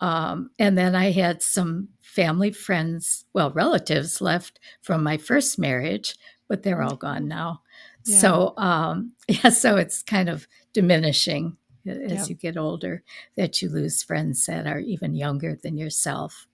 Um, 0.00 0.50
and 0.58 0.76
then 0.78 0.94
I 0.96 1.10
had 1.12 1.42
some 1.42 1.88
family 2.18 2.50
friends, 2.50 3.26
well, 3.32 3.52
relatives 3.52 4.20
left 4.20 4.58
from 4.82 5.04
my 5.04 5.16
first 5.16 5.56
marriage, 5.56 6.16
but 6.48 6.64
they're 6.64 6.82
all 6.82 6.96
gone 6.96 7.28
now. 7.28 7.62
Yeah. 8.04 8.18
So, 8.18 8.54
um, 8.56 9.12
yeah, 9.28 9.50
so 9.50 9.76
it's 9.76 10.02
kind 10.02 10.28
of 10.28 10.48
diminishing 10.72 11.56
as 11.86 12.10
Yep. 12.10 12.28
you 12.28 12.34
get 12.34 12.56
older 12.56 13.04
that 13.36 13.62
you 13.62 13.68
lose 13.68 14.02
friends 14.02 14.44
that 14.46 14.66
are 14.66 14.80
even 14.80 15.14
younger 15.14 15.54
than 15.62 15.78
yourself. 15.78 16.48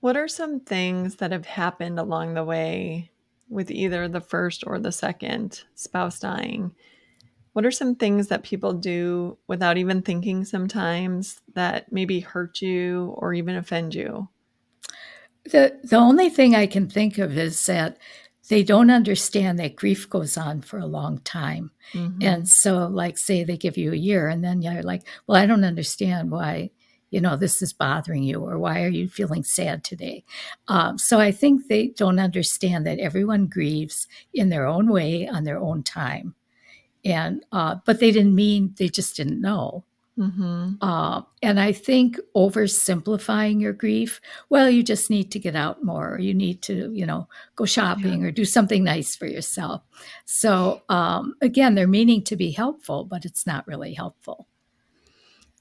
What 0.00 0.16
are 0.16 0.28
some 0.28 0.60
things 0.60 1.16
that 1.16 1.30
have 1.30 1.44
happened 1.44 1.98
along 1.98 2.32
the 2.32 2.44
way 2.44 3.10
with 3.50 3.70
either 3.70 4.08
the 4.08 4.22
first 4.22 4.64
or 4.66 4.78
the 4.78 4.92
second 4.92 5.64
spouse 5.74 6.18
dying? 6.18 6.74
What 7.52 7.64
are 7.64 7.70
some 7.70 7.94
things 7.96 8.26
that 8.28 8.42
people 8.42 8.72
do 8.72 9.38
without 9.46 9.76
even 9.78 10.02
thinking 10.02 10.44
sometimes 10.44 11.40
that 11.54 11.92
maybe 11.92 12.20
hurt 12.20 12.60
you 12.60 13.14
or 13.18 13.34
even 13.34 13.56
offend 13.56 13.94
you? 13.94 14.28
The 15.44 15.78
the 15.82 15.96
only 15.96 16.28
thing 16.28 16.54
I 16.54 16.66
can 16.66 16.88
think 16.88 17.18
of 17.18 17.36
is 17.36 17.64
that 17.66 17.98
they 18.48 18.62
don't 18.62 18.90
understand 18.90 19.58
that 19.58 19.76
grief 19.76 20.08
goes 20.08 20.36
on 20.36 20.60
for 20.60 20.78
a 20.78 20.86
long 20.86 21.18
time. 21.20 21.70
Mhm. 21.94 22.22
And 22.24 22.48
so, 22.48 22.86
like, 22.88 23.16
say 23.16 23.44
they 23.44 23.56
give 23.56 23.78
you 23.78 23.92
a 23.92 23.96
year, 23.96 24.28
and 24.28 24.44
then 24.44 24.60
you're 24.62 24.82
like, 24.82 25.06
well, 25.26 25.40
I 25.40 25.46
don't 25.46 25.64
understand 25.64 26.30
why, 26.30 26.70
you 27.10 27.20
know, 27.20 27.36
this 27.36 27.62
is 27.62 27.72
bothering 27.72 28.22
you, 28.24 28.40
or 28.40 28.58
why 28.58 28.82
are 28.84 28.88
you 28.88 29.08
feeling 29.08 29.44
sad 29.44 29.82
today? 29.84 30.24
Um, 30.68 30.98
so 30.98 31.20
I 31.20 31.30
think 31.32 31.68
they 31.68 31.88
don't 31.88 32.18
understand 32.18 32.86
that 32.86 32.98
everyone 32.98 33.46
grieves 33.46 34.06
in 34.34 34.48
their 34.50 34.66
own 34.66 34.90
way 34.90 35.26
on 35.28 35.44
their 35.44 35.58
own 35.58 35.82
time. 35.82 36.34
And, 37.04 37.44
uh, 37.52 37.76
but 37.86 38.00
they 38.00 38.10
didn't 38.12 38.34
mean, 38.34 38.74
they 38.78 38.88
just 38.88 39.16
didn't 39.16 39.40
know. 39.40 39.84
Mhm. 40.18 40.76
Uh, 40.82 41.22
and 41.42 41.58
I 41.58 41.72
think 41.72 42.18
oversimplifying 42.36 43.60
your 43.60 43.72
grief, 43.72 44.20
well, 44.50 44.68
you 44.68 44.82
just 44.82 45.08
need 45.08 45.30
to 45.32 45.38
get 45.38 45.56
out 45.56 45.82
more, 45.82 46.14
or 46.14 46.18
you 46.20 46.34
need 46.34 46.60
to, 46.62 46.92
you 46.92 47.06
know, 47.06 47.26
go 47.56 47.64
shopping 47.64 48.24
or 48.24 48.30
do 48.30 48.44
something 48.44 48.84
nice 48.84 49.16
for 49.16 49.26
yourself. 49.26 49.82
So, 50.26 50.82
um, 50.90 51.36
again, 51.40 51.74
they're 51.74 51.86
meaning 51.86 52.22
to 52.24 52.36
be 52.36 52.50
helpful, 52.50 53.04
but 53.04 53.24
it's 53.24 53.46
not 53.46 53.66
really 53.66 53.94
helpful. 53.94 54.46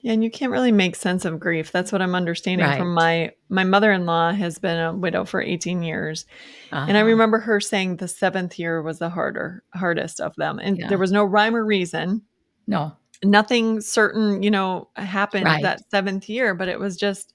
Yeah, 0.01 0.13
and 0.13 0.23
you 0.23 0.31
can't 0.31 0.51
really 0.51 0.71
make 0.71 0.95
sense 0.95 1.25
of 1.25 1.39
grief. 1.41 1.71
That's 1.73 1.91
what 1.91 2.01
I'm 2.01 2.15
understanding 2.15 2.65
from 2.77 2.93
my 2.93 3.31
my 3.49 3.63
mother-in-law 3.65 4.31
has 4.33 4.57
been 4.57 4.79
a 4.79 4.93
widow 4.93 5.25
for 5.25 5.41
18 5.41 5.83
years. 5.83 6.25
And 6.71 6.95
I 6.95 7.01
Uh-huh. 7.01 7.09
remember 7.09 7.39
her 7.39 7.59
saying 7.59 7.97
the 7.97 8.07
7th 8.07 8.57
year 8.57 8.81
was 8.81 8.99
the 8.99 9.09
harder 9.09 9.63
hardest 9.73 10.21
of 10.21 10.35
them. 10.37 10.59
And 10.59 10.77
Yeah. 10.77 10.87
there 10.87 10.97
was 10.97 11.11
no 11.11 11.25
rhyme 11.25 11.55
or 11.55 11.65
reason. 11.65 12.21
No, 12.67 12.93
Nothing 13.21 13.81
certain, 13.81 14.41
you 14.41 14.49
know, 14.51 14.87
happened 14.95 15.43
right. 15.45 15.61
that 15.63 15.81
7th 15.91 16.29
year, 16.29 16.53
but 16.55 16.69
it 16.69 16.79
was 16.79 16.95
just 16.95 17.33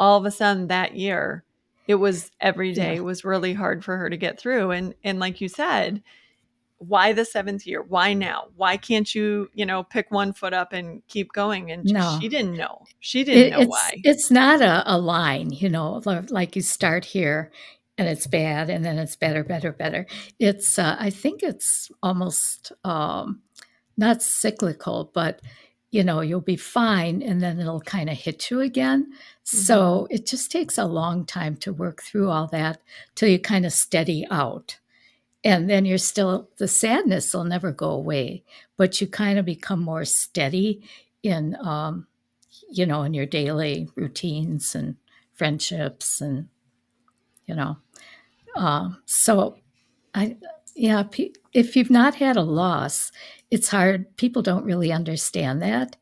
all 0.00 0.18
of 0.18 0.24
a 0.26 0.30
sudden 0.32 0.66
that 0.66 0.96
year, 0.96 1.44
it 1.86 1.94
was 1.96 2.32
every 2.40 2.72
day 2.72 2.94
Yeah. 2.96 3.00
was 3.02 3.24
really 3.24 3.52
hard 3.52 3.84
for 3.84 3.96
her 3.96 4.10
to 4.10 4.16
get 4.16 4.40
through. 4.40 4.72
And 4.72 4.94
and 5.04 5.20
like 5.20 5.40
you 5.40 5.48
said, 5.48 6.02
why 6.80 7.12
the 7.12 7.22
7th 7.24 7.66
year? 7.66 7.82
Why 7.82 8.14
now? 8.14 8.46
Why 8.56 8.76
can't 8.76 9.14
you, 9.14 9.48
you 9.54 9.66
know, 9.66 9.82
pick 9.84 10.10
one 10.10 10.32
foot 10.32 10.52
up 10.54 10.72
and 10.72 11.02
keep 11.08 11.32
going? 11.32 11.70
And 11.70 11.84
No. 11.84 12.18
she 12.20 12.28
didn't 12.28 12.56
know. 12.56 12.84
She 13.00 13.22
didn't 13.24 13.44
It, 13.44 13.50
know 13.52 13.60
it's 13.60 13.68
why. 13.70 13.90
it's 14.02 14.30
not 14.30 14.60
a, 14.62 14.82
a 14.86 14.98
line, 14.98 15.50
you 15.50 15.68
know, 15.68 16.02
like 16.30 16.56
you 16.56 16.62
start 16.62 17.04
here 17.04 17.52
and 17.98 18.08
it's 18.08 18.26
bad 18.26 18.70
and 18.70 18.84
then 18.84 18.98
it's 18.98 19.14
better, 19.14 19.44
better, 19.44 19.72
better. 19.72 20.06
It's 20.38 20.78
uh, 20.78 20.96
I 20.98 21.10
think 21.10 21.42
it's 21.42 21.90
almost 22.02 22.72
um, 22.84 23.42
not 23.98 24.22
cyclical, 24.22 25.10
but 25.14 25.40
you 25.92 26.02
know, 26.04 26.20
you'll 26.22 26.40
be 26.40 26.56
fine 26.56 27.20
and 27.22 27.42
then 27.42 27.60
it'll 27.60 27.80
kind 27.82 28.08
of 28.08 28.16
hit 28.16 28.50
you 28.50 28.60
again. 28.60 29.12
Mhm. 29.12 29.16
So 29.44 30.06
it 30.10 30.24
just 30.26 30.50
takes 30.50 30.78
a 30.78 30.84
long 30.86 31.26
time 31.26 31.56
to 31.58 31.72
work 31.74 32.02
through 32.02 32.30
all 32.30 32.46
that 32.48 32.80
till 33.16 33.28
you 33.28 33.38
kind 33.38 33.66
of 33.66 33.72
steady 33.72 34.26
out. 34.30 34.78
And 35.42 35.70
then 35.70 35.86
you're 35.86 35.98
still 35.98 36.50
the 36.58 36.68
sadness 36.68 37.32
will 37.32 37.44
never 37.44 37.72
go 37.72 37.90
away, 37.90 38.44
but 38.76 39.00
you 39.00 39.06
kind 39.06 39.38
of 39.38 39.44
become 39.44 39.80
more 39.80 40.04
steady 40.04 40.82
in 41.22 41.56
um, 41.62 42.06
you 42.70 42.86
know, 42.86 43.02
in 43.02 43.14
your 43.14 43.26
daily 43.26 43.88
routines 43.96 44.74
and 44.74 44.96
friendships 45.34 46.20
and 46.20 46.48
you 47.46 47.54
know. 47.54 47.78
Um, 48.56 49.02
so 49.06 49.56
I 50.14 50.36
yeah, 50.76 51.04
if 51.52 51.76
you've 51.76 51.90
not 51.90 52.14
had 52.14 52.36
a 52.36 52.42
loss, 52.42 53.10
it's 53.50 53.68
hard. 53.68 54.16
People 54.16 54.42
don't 54.42 54.64
really 54.64 54.92
understand 54.92 55.62
that. 55.62 55.96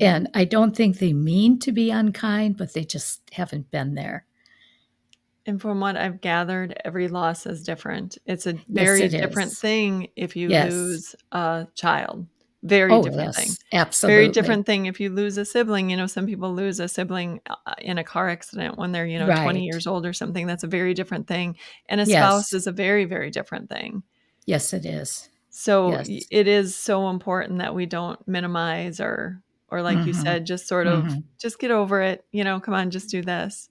And 0.00 0.28
I 0.34 0.44
don't 0.44 0.74
think 0.74 0.98
they 0.98 1.12
mean 1.12 1.58
to 1.60 1.72
be 1.72 1.90
unkind, 1.90 2.56
but 2.56 2.72
they 2.72 2.84
just 2.84 3.22
haven't 3.32 3.70
been 3.70 3.94
there. 3.94 4.26
And 5.46 5.60
from 5.60 5.80
what 5.80 5.96
I've 5.96 6.20
gathered, 6.20 6.74
every 6.84 7.08
loss 7.08 7.44
is 7.46 7.62
different. 7.62 8.16
It's 8.24 8.46
a 8.46 8.54
Yes, 8.68 9.00
very 9.00 9.00
it 9.00 9.14
different 9.20 9.58
is. 9.58 9.60
thing 9.60 10.08
if 10.16 10.36
you 10.36 10.50
Yes. 10.50 10.54
lose 10.54 11.14
a 11.32 11.66
child. 11.74 12.26
Very 12.62 12.98
Oh, 12.98 12.98
different 12.98 13.34
thing. 13.34 13.58
yes, 13.72 13.94
Very 14.06 14.28
different 14.28 14.64
thing 14.66 14.86
if 14.86 15.00
you 15.00 15.10
lose 15.10 15.36
a 15.38 15.44
sibling. 15.44 15.90
You 15.90 15.96
know, 15.96 16.06
some 16.06 16.26
people 16.26 16.54
lose 16.54 16.80
a 16.80 16.88
sibling 16.88 17.40
uh, 17.48 17.74
in 17.78 17.98
a 17.98 18.04
car 18.04 18.28
accident 18.28 18.78
when 18.78 18.92
they're, 18.92 19.06
you 19.06 19.18
know, 19.18 19.32
20 19.32 19.64
years 19.64 19.86
old 19.86 20.06
or 20.06 20.12
something. 20.14 20.46
That's 20.46 20.64
a 20.64 20.66
very 20.66 20.94
different 20.94 21.26
thing. 21.26 21.56
And 21.88 22.00
a 22.00 22.06
spouse 22.06 22.52
Yes. 22.52 22.54
is 22.54 22.66
a 22.66 22.72
very, 22.72 23.04
very 23.04 23.30
different 23.30 23.68
thing. 23.70 24.02
Yes, 24.46 24.72
it 24.72 24.84
is. 24.86 25.28
So 25.50 25.98
Yes. 25.98 26.28
it 26.30 26.48
is 26.48 26.76
so 26.76 27.08
important 27.10 27.58
that 27.58 27.74
we 27.74 27.86
don't 27.86 28.26
minimize 28.26 29.00
or 29.00 29.40
or 29.68 29.82
like 29.82 30.06
you 30.06 30.12
Mhm. 30.12 30.12
said, 30.12 30.46
just 30.46 30.68
sort 30.68 30.86
of 30.86 31.16
Mhm. 31.16 31.24
just 31.40 31.58
get 31.58 31.70
over 31.70 32.00
it. 32.02 32.24
You 32.32 32.44
know, 32.44 32.60
come 32.60 32.74
on, 32.74 32.90
just 32.90 33.10
do 33.10 33.22
this. 33.22 33.68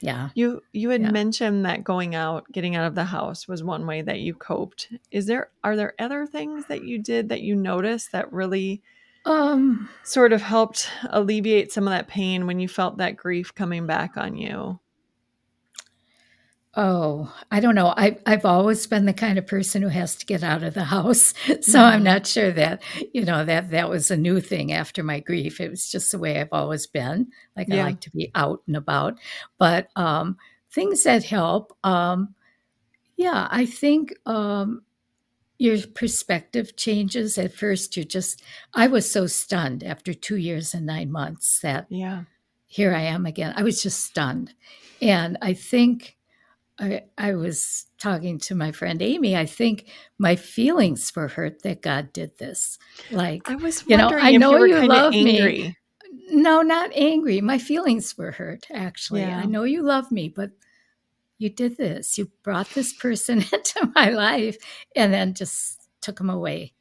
Yeah. 0.00 0.28
You 0.34 0.62
you 0.72 0.90
had 0.90 1.00
Yeah. 1.02 1.10
mentioned 1.10 1.64
that 1.64 1.84
going 1.84 2.14
out, 2.14 2.50
getting 2.52 2.76
out 2.76 2.86
of 2.86 2.94
the 2.94 3.04
house 3.04 3.48
was 3.48 3.62
one 3.64 3.86
way 3.86 4.02
that 4.02 4.20
you 4.20 4.34
coped. 4.34 4.88
Is 5.10 5.26
there 5.26 5.50
are 5.64 5.76
there 5.76 5.94
other 5.98 6.26
things 6.26 6.66
that 6.66 6.84
you 6.84 6.98
did 6.98 7.28
that 7.30 7.40
you 7.42 7.54
noticed 7.56 8.12
that 8.12 8.32
really 8.32 8.82
Um, 9.24 9.88
sort 10.04 10.32
of 10.32 10.42
helped 10.42 10.88
alleviate 11.10 11.72
some 11.72 11.88
of 11.88 11.90
that 11.92 12.06
pain 12.08 12.46
when 12.46 12.60
you 12.60 12.68
felt 12.68 12.98
that 12.98 13.16
grief 13.16 13.54
coming 13.54 13.86
back 13.86 14.16
on 14.16 14.36
you? 14.36 14.78
Oh, 16.78 17.32
I 17.50 17.60
don't 17.60 17.74
know. 17.74 17.94
I 17.96 18.18
I've 18.26 18.44
always 18.44 18.86
been 18.86 19.06
the 19.06 19.14
kind 19.14 19.38
of 19.38 19.46
person 19.46 19.80
who 19.80 19.88
has 19.88 20.14
to 20.16 20.26
get 20.26 20.42
out 20.42 20.62
of 20.62 20.74
the 20.74 20.84
house. 20.84 21.32
So 21.62 21.82
I'm 21.82 22.02
Mhm. 22.02 22.04
not 22.04 22.26
sure 22.26 22.52
that, 22.52 22.82
you 23.14 23.24
know, 23.24 23.44
that 23.46 23.70
that 23.70 23.88
was 23.88 24.10
a 24.10 24.16
new 24.16 24.40
thing 24.40 24.72
after 24.72 25.02
my 25.02 25.20
grief. 25.20 25.58
It 25.60 25.70
was 25.70 25.90
just 25.90 26.12
the 26.12 26.18
way 26.18 26.38
I've 26.40 26.52
always 26.52 26.86
been. 26.86 27.28
Like 27.56 27.72
I 27.72 27.76
Yeah. 27.76 27.84
like 27.84 28.00
to 28.02 28.10
be 28.10 28.30
out 28.34 28.62
and 28.66 28.76
about. 28.76 29.18
But 29.58 29.88
um 29.96 30.36
things 30.70 31.02
that 31.04 31.24
help, 31.24 31.76
um 31.84 32.34
yeah, 33.16 33.48
I 33.50 33.66
think 33.66 34.14
um 34.26 34.82
your 35.58 35.78
perspective 35.94 36.76
changes. 36.76 37.38
At 37.38 37.54
first 37.54 37.96
you're 37.96 38.04
just 38.06 38.42
I 38.74 38.88
was 38.88 39.10
so 39.10 39.26
stunned 39.26 39.84
after 39.84 40.14
2 40.14 40.36
years 40.36 40.74
and 40.74 40.86
9 40.86 41.12
months 41.12 41.60
that 41.60 41.88
Yeah. 41.88 42.24
here 42.66 42.94
I 42.94 43.02
am 43.02 43.26
again. 43.26 43.54
I 43.56 43.62
was 43.64 43.82
just 43.82 44.04
stunned. 44.04 44.54
And 45.02 45.38
I 45.42 45.54
think 45.54 46.15
I, 46.78 47.04
I 47.16 47.34
was 47.34 47.86
talking 47.98 48.38
to 48.40 48.54
my 48.54 48.72
friend 48.72 49.00
Amy. 49.00 49.36
I 49.36 49.46
think 49.46 49.88
my 50.18 50.36
feelings 50.36 51.10
were 51.14 51.28
hurt 51.28 51.62
that 51.62 51.80
God 51.80 52.12
did 52.12 52.36
this. 52.38 52.78
Like, 53.10 53.48
I 53.48 53.56
was 53.56 53.84
you 53.86 53.96
know, 53.96 54.10
I 54.10 54.36
know 54.36 54.62
you 54.64 54.76
you 54.76 54.86
love 54.86 55.12
me. 55.12 55.74
No, 56.28 56.60
not 56.62 56.90
angry. 56.94 57.40
My 57.40 57.58
feelings 57.58 58.16
were 58.18 58.32
hurt, 58.32 58.66
actually. 58.70 59.24
I 59.24 59.44
know 59.44 59.64
you 59.64 59.82
love 59.82 60.10
me, 60.12 60.28
but 60.28 60.50
you 61.38 61.50
did 61.50 61.76
this. 61.76 62.18
You 62.18 62.30
brought 62.42 62.68
this 62.70 62.92
person 62.92 63.38
into 63.52 63.92
my 63.94 64.10
life 64.10 64.56
and 64.94 65.12
then 65.12 65.34
just 65.34 65.88
took 66.00 66.20
him 66.20 66.30
away. 66.30 66.72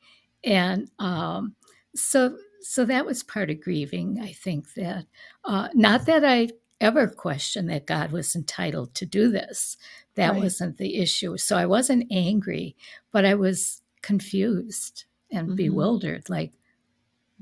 And 0.43 0.89
um, 0.99 1.55
so, 1.95 2.37
so 2.61 2.85
that 2.85 3.05
was 3.05 3.23
part 3.23 3.49
of 3.49 3.61
grieving. 3.61 4.19
I 4.21 4.33
think 4.33 4.73
that 4.73 5.05
uh, 5.43 5.69
not 5.73 6.05
that 6.07 6.25
I 6.25 6.49
ever 6.81 7.07
question 7.07 7.67
that 7.67 7.85
God 7.87 8.11
was 8.11 8.35
entitled 8.35 8.93
to 8.95 9.05
do 9.05 9.29
this. 9.31 9.77
That 10.15 10.31
Right. 10.33 10.41
wasn't 10.43 10.77
the 10.77 10.97
issue. 10.97 11.37
So 11.37 11.57
I 11.57 11.65
wasn't 11.65 12.07
angry, 12.11 12.75
but 13.11 13.25
I 13.25 13.35
was 13.35 13.81
confused 14.01 15.05
and 15.31 15.49
Mhm. 15.49 15.55
bewildered. 15.55 16.29
Like, 16.29 16.53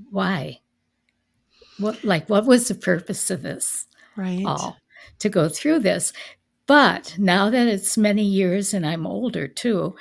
why? 0.10 0.62
What, 1.78 2.04
like, 2.04 2.30
what 2.30 2.46
was 2.46 2.68
the 2.68 2.76
purpose 2.76 3.30
of 3.32 3.42
this? 3.42 3.88
Right. 4.16 4.46
all 4.46 4.78
to 5.20 5.30
go 5.30 5.50
through 5.50 5.80
this. 5.80 6.14
But 6.68 7.16
now 7.20 7.50
that 7.50 7.68
it's 7.68 7.98
many 7.98 8.24
years 8.24 8.74
and 8.74 8.86
I'm 8.86 9.06
older 9.08 9.48
too, 9.48 9.96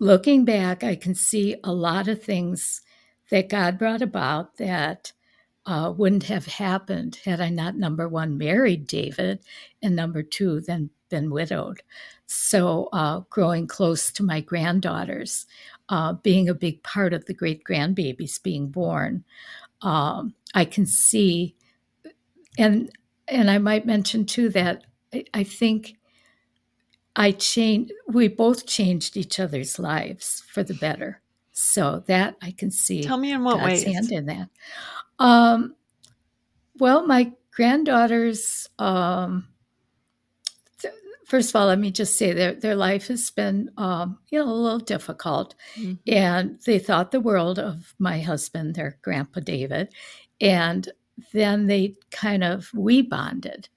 looking 0.00 0.44
back, 0.44 0.84
I 0.84 0.96
can 0.96 1.14
see 1.14 1.56
a 1.64 1.72
lot 1.72 2.08
of 2.08 2.22
things 2.22 2.82
that 3.30 3.48
God 3.48 3.78
brought 3.78 4.02
about 4.02 4.56
that 4.58 5.12
uh, 5.66 5.92
wouldn't 5.96 6.24
have 6.24 6.46
happened 6.46 7.18
had 7.24 7.40
I 7.40 7.48
not, 7.48 7.76
number 7.76 8.08
one, 8.08 8.36
married 8.36 8.86
David, 8.86 9.40
and 9.82 9.96
number 9.96 10.22
two, 10.22 10.60
then 10.60 10.90
been 11.08 11.30
widowed. 11.30 11.82
So, 12.26 12.88
uh, 12.92 13.20
growing 13.30 13.66
close 13.66 14.10
to 14.12 14.22
my 14.22 14.40
granddaughters, 14.40 15.46
uh, 15.88 16.14
being 16.14 16.48
a 16.48 16.54
big 16.54 16.82
part 16.82 17.12
of 17.12 17.24
the 17.26 17.34
great 17.34 17.62
grandbabies 17.64 18.42
being 18.42 18.68
born, 18.68 19.24
um, 19.82 20.34
I 20.54 20.64
can 20.64 20.86
see, 20.86 21.54
and 22.58 22.90
and 23.28 23.50
I 23.50 23.58
might 23.58 23.86
mention 23.86 24.26
too 24.26 24.48
that 24.50 24.84
I, 25.12 25.24
I 25.32 25.44
think 25.44 25.96
I 27.16 27.32
changed. 27.32 27.92
We 28.08 28.28
both 28.28 28.66
changed 28.66 29.16
each 29.16 29.38
other's 29.38 29.78
lives 29.78 30.42
for 30.52 30.62
the 30.62 30.74
better. 30.74 31.20
So 31.56 32.02
that 32.08 32.34
I 32.42 32.50
can 32.50 32.72
see 32.72 33.02
Tell 33.04 33.16
me 33.16 33.30
in 33.30 33.44
what 33.44 33.58
God's 33.58 33.84
ways? 33.84 33.84
hand 33.84 34.10
in 34.10 34.26
that. 34.26 34.48
Um, 35.18 35.74
well, 36.78 37.06
my 37.06 37.32
granddaughters. 37.52 38.68
Um, 38.78 39.48
th- 40.80 40.94
first 41.26 41.50
of 41.50 41.56
all, 41.56 41.66
let 41.68 41.78
me 41.78 41.90
just 41.90 42.16
say 42.16 42.32
their 42.32 42.54
their 42.54 42.76
life 42.76 43.08
has 43.08 43.30
been, 43.30 43.70
um, 43.76 44.18
you 44.30 44.38
know, 44.38 44.48
a 44.48 44.52
little 44.52 44.78
difficult, 44.78 45.54
Mhm. 45.76 45.98
and 46.08 46.58
they 46.66 46.78
thought 46.78 47.10
the 47.10 47.20
world 47.20 47.58
of 47.58 47.94
my 47.98 48.20
husband, 48.20 48.74
their 48.74 48.98
grandpa 49.02 49.40
David, 49.40 49.92
and 50.40 50.88
then 51.32 51.66
they 51.66 51.94
kind 52.10 52.44
of 52.44 52.70
we 52.74 53.02
bonded, 53.02 53.68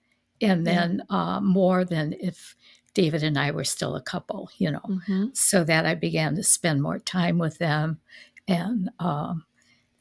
and 0.41 0.65
Yeah. 0.65 0.73
then 0.88 1.03
uh, 1.09 1.39
more 1.41 1.85
than 1.85 2.13
if 2.19 2.55
David 2.93 3.23
and 3.23 3.38
I 3.38 3.51
were 3.51 3.63
still 3.63 3.95
a 3.95 4.01
couple, 4.01 4.49
you 4.57 4.71
know 4.71 4.81
Mhm. 4.88 5.35
so 5.38 5.63
that 5.63 5.85
I 5.85 5.95
began 5.95 6.35
to 6.35 6.43
spend 6.43 6.81
more 6.81 6.99
time 6.99 7.38
with 7.38 7.57
them, 7.59 7.99
and 8.47 8.89
um, 8.99 9.45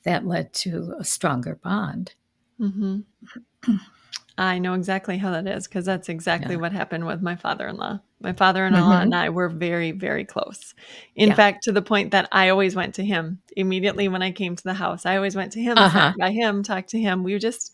that 0.06 0.26
led 0.26 0.54
to 0.54 0.94
a 0.98 1.04
stronger 1.04 1.56
bond. 1.56 2.14
Mhm. 2.60 3.04
I 4.38 4.58
know 4.58 4.74
exactly 4.74 5.18
how 5.18 5.30
that 5.32 5.46
is 5.48 5.66
because 5.66 5.86
that's 5.86 6.08
exactly 6.10 6.56
Yeah. 6.56 6.60
what 6.60 6.72
happened 6.72 7.06
with 7.06 7.22
my 7.22 7.36
father-in-law. 7.36 8.00
My 8.20 8.32
father-in-law 8.34 9.00
and 9.00 9.14
Mhm. 9.14 9.14
I 9.14 9.30
were 9.30 9.48
very, 9.48 9.92
very 9.92 10.24
close. 10.24 10.74
In 11.16 11.28
Yeah. 11.30 11.34
fact, 11.34 11.64
to 11.64 11.72
the 11.72 11.82
point 11.82 12.10
that 12.12 12.28
I 12.32 12.50
always 12.50 12.76
went 12.76 12.94
to 12.96 13.04
him 13.04 13.40
immediately 13.56 14.08
when 14.08 14.22
I 14.22 14.32
came 14.32 14.54
to 14.56 14.62
the 14.64 14.74
house. 14.74 15.06
I 15.06 15.16
always 15.16 15.36
went 15.36 15.52
to 15.52 15.60
him, 15.62 15.78
Uh-huh. 15.78 16.12
by 16.18 16.30
him, 16.32 16.62
talked 16.62 16.90
to 16.90 17.00
him. 17.00 17.22
We 17.24 17.38
just 17.38 17.72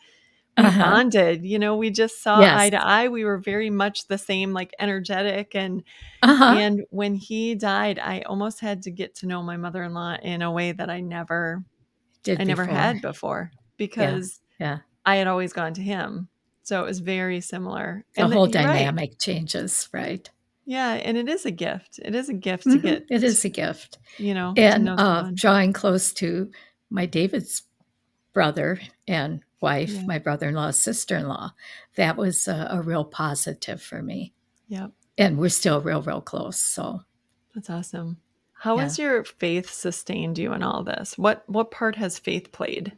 we 0.58 0.68
Uh-huh. 0.68 0.84
bonded, 0.90 1.44
you 1.44 1.58
know, 1.58 1.76
we 1.76 1.90
just 1.90 2.22
saw 2.22 2.40
Yes. 2.40 2.52
eye 2.52 2.70
to 2.70 2.84
eye. 2.84 3.08
We 3.08 3.24
were 3.24 3.38
very 3.38 3.70
much 3.70 4.06
the 4.08 4.18
same, 4.18 4.52
like 4.52 4.72
energetic 4.80 5.54
and 5.56 5.82
Uh-huh. 6.22 6.54
and 6.56 6.82
when 6.90 7.14
he 7.16 7.54
died, 7.56 7.98
I 8.00 8.22
almost 8.22 8.60
had 8.60 8.82
to 8.82 8.90
get 8.90 9.14
to 9.16 9.26
know 9.26 9.42
my 9.42 9.56
mother-in-law 9.56 10.18
in 10.22 10.42
a 10.42 10.52
way 10.52 10.72
that 10.72 10.90
I 10.90 11.00
never 11.00 11.64
Did 12.22 12.40
I 12.40 12.44
never 12.44 12.64
before. 12.64 12.76
had 12.78 13.02
before 13.02 13.50
because 13.76 14.40
Yeah. 14.61 14.78
I 15.04 15.16
had 15.16 15.26
always 15.26 15.52
gone 15.52 15.74
to 15.74 15.82
him. 15.82 16.28
So 16.62 16.82
it 16.82 16.87
was 16.87 17.00
very 17.00 17.40
similar. 17.40 18.04
The 18.14 18.22
And 18.24 18.32
whole 18.32 18.44
right. 18.44 18.52
dynamic 18.52 19.18
changes, 19.18 19.88
right? 19.92 20.28
Yeah, 20.64 20.92
and 20.92 21.16
it 21.16 21.28
is 21.28 21.44
a 21.44 21.50
gift. 21.50 21.98
It 22.04 22.14
is 22.14 22.28
a 22.28 22.35
gift 22.35 22.62
to 22.64 22.70
Mhm. 22.78 22.82
get, 22.82 23.06
It 23.11 23.24
is 23.24 23.44
a 23.44 23.48
gift. 23.48 23.98
you 24.18 24.32
know, 24.32 24.54
to 24.54 24.62
And 24.62 24.85
know 24.85 24.94
uh, 24.94 25.30
drawing 25.35 25.72
close 25.72 26.12
to 26.14 26.52
my 26.88 27.04
David's 27.06 27.62
brother 28.32 28.80
and 29.08 29.40
wife, 29.61 29.90
Yeah. 29.90 30.04
my 30.06 30.18
brother 30.18 30.48
in 30.48 30.54
law's 30.54 30.78
sister 30.78 31.16
in 31.16 31.26
law, 31.26 31.52
that 31.96 32.16
was 32.16 32.46
a, 32.46 32.68
a 32.70 32.80
real 32.80 33.04
positive 33.04 33.82
for 33.82 34.02
me. 34.02 34.32
Yep. 34.68 34.92
And 35.18 35.38
we're 35.38 35.48
still 35.50 35.80
real, 35.80 36.00
real 36.02 36.20
close. 36.20 36.61
So, 36.62 37.02
That's 37.54 37.68
awesome. 37.68 38.18
How 38.62 38.77
Yeah. 38.77 38.85
has 38.85 38.96
your 38.96 39.25
faith 39.25 39.68
sustained 39.68 40.38
you 40.38 40.53
in 40.53 40.62
all 40.62 40.85
this? 40.85 41.18
What 41.18 41.42
what 41.48 41.72
part 41.72 41.96
has 41.96 42.20
faith 42.20 42.53
played? 42.53 42.92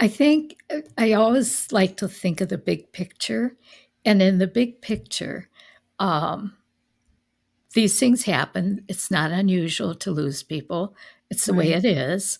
I 0.00 0.08
think 0.08 0.56
I 0.96 1.12
always 1.12 1.70
like 1.70 1.98
to 1.98 2.08
think 2.08 2.40
of 2.40 2.48
the 2.48 2.56
big 2.56 2.90
picture. 2.92 3.58
And 4.06 4.22
in 4.22 4.38
the 4.38 4.46
big 4.46 4.80
picture, 4.80 5.50
um, 5.98 6.56
these 7.74 8.00
things 8.00 8.22
happen. 8.22 8.86
It's 8.88 9.10
not 9.10 9.32
unusual 9.32 9.94
to 9.96 10.10
lose 10.10 10.42
people, 10.42 10.96
it's 11.28 11.44
the 11.44 11.52
way 11.52 11.72
it 11.72 11.84
is. 11.84 12.38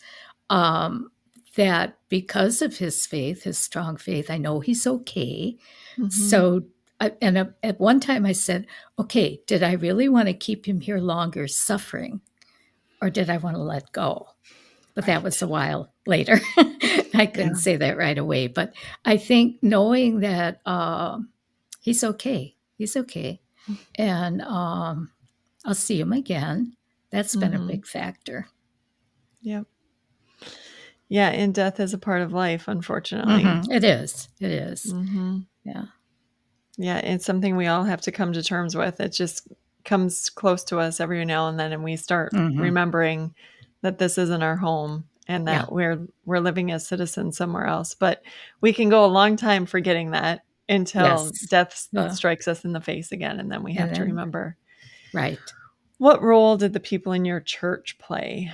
Um, 0.49 1.13
that 1.57 1.99
because 2.09 2.63
of 2.63 2.79
his 2.79 3.05
faith, 3.05 3.43
his 3.43 3.59
strong 3.59 3.99
faith, 3.99 4.31
I 4.31 4.39
know 4.39 4.61
he's 4.61 4.87
okay. 4.87 5.59
Mhm. 5.99 6.11
So, 6.11 6.63
I- 7.01 7.15
and 7.23 7.39
uh, 7.39 7.45
at 7.63 7.81
one 7.81 7.99
time 8.01 8.27
I 8.27 8.33
said, 8.33 8.67
okay, 8.99 9.41
did 9.47 9.63
I 9.63 9.73
really 9.73 10.09
want 10.09 10.29
to 10.29 10.35
keep 10.35 10.67
him 10.67 10.81
here 10.81 10.99
longer 10.99 11.49
suffering? 11.49 12.21
Or 13.03 13.09
did 13.11 13.31
I 13.31 13.39
want 13.39 13.57
to 13.57 13.63
let 13.63 13.91
go? 13.93 14.29
But 14.95 15.07
that 15.07 15.23
was 15.23 15.41
a 15.41 15.49
while 15.49 15.93
later. 16.07 16.41
I 16.59 17.27
couldn't 17.27 17.55
Yeah. 17.55 17.55
say 17.55 17.77
that 17.77 17.97
right 17.97 18.19
away. 18.19 18.49
But 18.49 18.75
I 19.05 19.17
think 19.17 19.57
knowing 19.63 20.21
that 20.21 20.61
um, 20.67 21.31
he's 21.81 22.05
okay, 22.05 22.57
he's 22.77 22.97
okay. 22.97 23.41
And 23.95 24.43
um, 24.43 25.11
I'll 25.65 25.75
see 25.75 25.99
him 26.01 26.13
again. 26.13 26.77
That's 27.11 27.35
been 27.37 27.53
Mhm. 27.53 27.65
a 27.65 27.67
big 27.69 27.87
factor. 27.87 28.49
Yep. 29.43 29.67
Yeah, 31.09 31.29
and 31.31 31.55
death 31.55 31.81
is 31.81 31.95
a 31.95 31.99
part 31.99 32.23
of 32.23 32.33
life, 32.33 32.69
unfortunately. 32.69 33.43
Mhm. 33.45 33.71
It 33.71 33.85
is. 33.85 34.29
It 34.41 34.51
is. 34.51 34.93
Mhm. 34.93 35.47
Yeah. 35.65 35.87
Yeah, 36.83 36.99
it's 36.99 37.27
something 37.27 37.57
we 37.57 37.67
all 37.67 37.85
have 37.85 38.01
to 38.03 38.13
come 38.13 38.33
to 38.33 38.43
terms 38.43 38.75
with. 38.75 39.01
It 39.01 39.11
just 39.11 39.47
comes 39.85 40.31
close 40.31 40.65
to 40.65 40.79
us 40.79 40.99
every 41.01 41.25
now 41.25 41.49
and 41.49 41.59
then, 41.61 41.73
and 41.73 41.85
we 41.85 41.97
start 41.97 42.33
Mhm. 42.33 42.59
remembering 42.59 43.35
that 43.83 43.99
this 43.99 44.17
isn't 44.19 44.43
our 44.43 44.57
home 44.57 45.05
and 45.29 45.47
Yeah. 45.47 45.59
that 45.63 45.73
we're 45.73 46.07
we're 46.25 46.39
living 46.41 46.71
as 46.71 46.87
citizens 46.87 47.37
somewhere 47.37 47.67
else. 47.67 47.95
But 47.95 48.23
we 48.61 48.73
can 48.73 48.89
go 48.89 49.05
a 49.05 49.07
long 49.19 49.37
time 49.37 49.67
forgetting 49.67 50.13
that 50.13 50.41
until 50.69 51.05
Yes. 51.05 51.47
death 51.49 51.89
strikes 52.15 52.47
us 52.49 52.65
in 52.65 52.73
the 52.73 52.81
face 52.81 53.13
again, 53.13 53.41
and 53.41 53.51
then 53.53 53.63
we 53.63 53.75
have 53.75 53.89
and 53.89 53.97
to 53.97 54.05
remember. 54.05 54.57
right. 55.13 55.39
What 55.99 56.23
role 56.23 56.57
did 56.57 56.73
the 56.73 56.81
people 56.81 57.13
in 57.13 57.27
your 57.27 57.41
church 57.41 57.99
play 57.99 58.51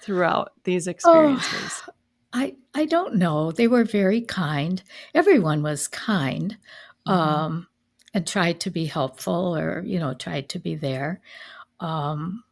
throughout 0.00 0.52
these 0.64 0.88
Oh, 0.88 0.90
experiences? 0.90 1.82
I 2.32 2.56
I 2.74 2.86
don't 2.86 3.16
know. 3.16 3.52
They 3.52 3.68
were 3.68 3.84
very 3.84 4.22
kind. 4.22 4.82
Everyone 5.14 5.62
was 5.62 5.86
kind. 5.86 6.56
Um, 7.06 7.66
and 8.14 8.26
tried 8.26 8.60
to 8.60 8.70
be 8.70 8.84
helpful, 8.86 9.56
or 9.56 9.82
you 9.84 9.98
know, 9.98 10.14
tried 10.14 10.48
to 10.50 10.58
be 10.58 10.74
there. 10.76 11.20
Um, 11.80 12.44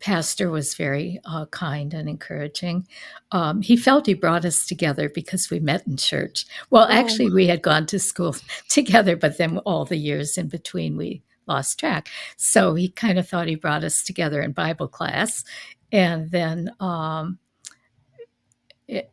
pastor 0.00 0.48
was 0.50 0.74
very 0.74 1.20
uh, 1.26 1.44
kind 1.46 1.92
and 1.94 2.08
encouraging. 2.08 2.86
Um, 3.32 3.60
he 3.62 3.76
felt 3.76 4.06
he 4.06 4.14
brought 4.14 4.44
us 4.46 4.66
together 4.66 5.08
because 5.10 5.50
we 5.50 5.60
met 5.60 5.86
in 5.86 5.96
church. 5.98 6.46
Well, 6.70 6.86
Oh. 6.88 6.92
actually, 6.92 7.30
we 7.30 7.46
had 7.46 7.62
gone 7.62 7.86
to 7.86 7.98
school 7.98 8.34
together, 8.68 9.16
but 9.16 9.38
then 9.38 9.58
all 9.58 9.84
the 9.84 9.96
years 9.98 10.38
in 10.38 10.48
between, 10.48 10.96
we 10.96 11.22
lost 11.46 11.78
track. 11.78 12.08
So 12.36 12.74
he 12.74 12.88
kind 12.88 13.18
of 13.18 13.28
thought 13.28 13.48
he 13.48 13.56
brought 13.56 13.84
us 13.84 14.02
together 14.02 14.40
in 14.40 14.52
Bible 14.52 14.88
class, 14.88 15.44
and 15.92 16.30
then. 16.30 16.70
Um, 16.80 17.38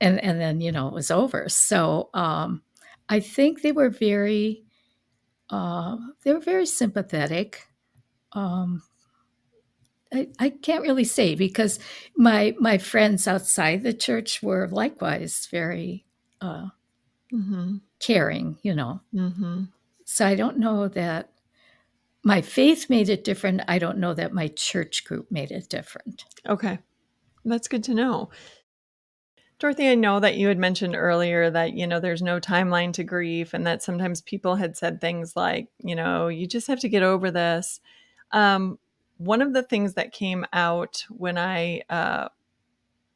and 0.02 0.20
and 0.24 0.42
then 0.42 0.60
you 0.62 0.72
know 0.72 0.88
it 0.88 0.94
was 0.94 1.12
over. 1.12 1.48
So 1.50 2.10
um, 2.14 2.64
I 3.10 3.20
think 3.20 3.62
they 3.62 3.72
were 3.72 3.90
very 3.90 4.64
uh, 5.50 5.98
they 6.24 6.34
were 6.34 6.40
very 6.42 6.66
sympathetic. 6.66 7.68
Um, 8.34 8.84
I, 10.14 10.28
I 10.40 10.50
can't 10.50 10.84
really 10.84 11.04
say 11.04 11.36
because 11.36 11.80
my 12.16 12.56
my 12.60 12.78
friends 12.78 13.28
outside 13.28 13.84
the 13.84 13.94
church 13.94 14.42
were 14.44 14.68
likewise 14.68 15.48
very 15.52 16.06
uh, 16.42 16.68
Mm-hmm. 17.34 17.78
caring, 18.00 18.58
you 18.62 18.74
know. 18.74 19.02
Mm-hmm. 19.14 19.64
So 20.06 20.26
I 20.26 20.36
don't 20.36 20.58
know 20.60 20.88
that 20.88 21.32
my 22.24 22.42
faith 22.42 22.90
made 22.90 23.10
it 23.10 23.26
different. 23.26 23.62
I 23.68 23.80
don't 23.80 23.98
know 23.98 24.14
that 24.14 24.34
my 24.34 24.48
church 24.48 25.04
group 25.04 25.30
made 25.30 25.52
it 25.52 25.68
different. 25.70 26.24
Okay. 26.48 26.80
That's 27.44 27.68
good 27.68 27.84
to 27.86 27.94
know. 27.94 28.30
Dorothy, 29.60 29.90
I 29.90 29.96
know 29.96 30.20
that 30.20 30.38
you 30.38 30.50
had 30.50 30.60
mentioned 30.60 30.96
earlier 30.96 31.50
that, 31.50 31.74
you 31.74 31.88
know, 31.88 32.00
there's 32.00 32.22
no 32.22 32.40
timeline 32.40 32.94
to 32.94 33.04
grief 33.04 33.54
and 33.56 33.66
that 33.66 33.82
sometimes 33.82 34.22
people 34.22 34.56
had 34.56 34.78
said 34.78 35.02
things 35.02 35.36
like, 35.36 35.68
you 35.80 35.96
know, 35.96 36.28
you 36.28 36.46
just 36.46 36.68
have 36.68 36.80
to 36.82 36.90
get 36.90 37.02
over 37.02 37.32
this. 37.32 37.80
Um, 38.32 38.78
one 39.18 39.42
of 39.42 39.54
the 39.54 39.64
things 39.64 39.96
that 39.96 40.12
came 40.12 40.46
out 40.54 41.06
when 41.10 41.40
I 41.40 41.82
uh, 41.90 42.28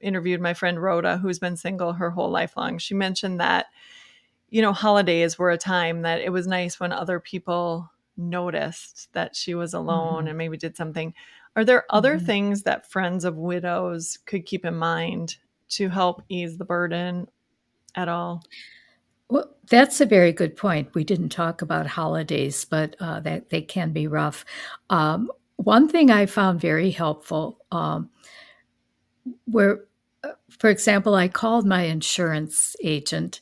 interviewed 0.01 0.41
my 0.41 0.53
friend 0.55 0.81
Rhoda, 0.81 1.17
who's 1.17 1.39
been 1.39 1.57
single 1.57 1.93
her 1.93 2.11
whole 2.11 2.31
life 2.31 2.57
long, 2.57 2.79
she 2.79 2.95
mentioned 2.95 3.39
that, 3.39 3.67
you 4.49 4.61
know, 4.61 4.73
holidays 4.73 5.39
were 5.39 5.51
a 5.51 5.57
time 5.59 6.03
that 6.03 6.21
it 6.21 6.31
was 6.31 6.47
nice 6.47 6.79
when 6.79 6.91
other 6.91 7.19
people 7.19 7.91
noticed 8.17 9.09
that 9.13 9.35
she 9.35 9.55
was 9.55 9.73
alone 9.73 10.25
Mhm. 10.25 10.29
and 10.29 10.37
maybe 10.37 10.57
did 10.57 10.77
something. 10.77 11.13
Are 11.55 11.65
there 11.65 11.85
other 11.89 12.17
Mhm. 12.17 12.25
things 12.25 12.63
that 12.63 12.89
friends 12.91 13.25
of 13.25 13.37
widows 13.37 14.19
could 14.25 14.45
keep 14.45 14.65
in 14.65 14.75
mind 14.75 15.37
to 15.71 15.89
help 15.89 16.23
ease 16.29 16.57
the 16.57 16.65
burden 16.65 17.27
at 17.95 18.09
all? 18.09 18.43
Well, 19.29 19.49
that's 19.69 20.01
a 20.01 20.05
very 20.05 20.33
good 20.33 20.57
point. 20.57 20.93
We 20.93 21.03
didn't 21.03 21.29
talk 21.29 21.61
about 21.61 21.87
holidays, 21.87 22.65
but 22.65 22.95
uh, 22.99 23.21
that 23.21 23.49
they 23.49 23.61
can 23.61 23.93
be 23.93 24.07
rough. 24.07 24.43
Um, 24.89 25.31
one 25.55 25.87
thing 25.87 26.11
I 26.11 26.25
found 26.25 26.59
very 26.59 26.91
helpful, 26.91 27.59
um, 27.71 28.09
where, 29.45 29.85
uh, 30.23 30.31
for 30.59 30.69
example, 30.69 31.15
I 31.15 31.27
called 31.27 31.65
my 31.65 31.83
insurance 31.83 32.75
agent, 32.83 33.39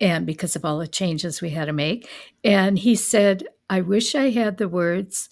and 0.00 0.26
because 0.26 0.56
of 0.56 0.64
all 0.64 0.78
the 0.78 0.88
changes 0.88 1.40
we 1.40 1.50
had 1.50 1.66
to 1.66 1.72
make, 1.72 2.08
and 2.42 2.78
he 2.78 2.94
said, 2.94 3.46
"I 3.70 3.80
wish 3.80 4.14
I 4.14 4.30
had 4.30 4.58
the 4.58 4.68
words 4.68 5.30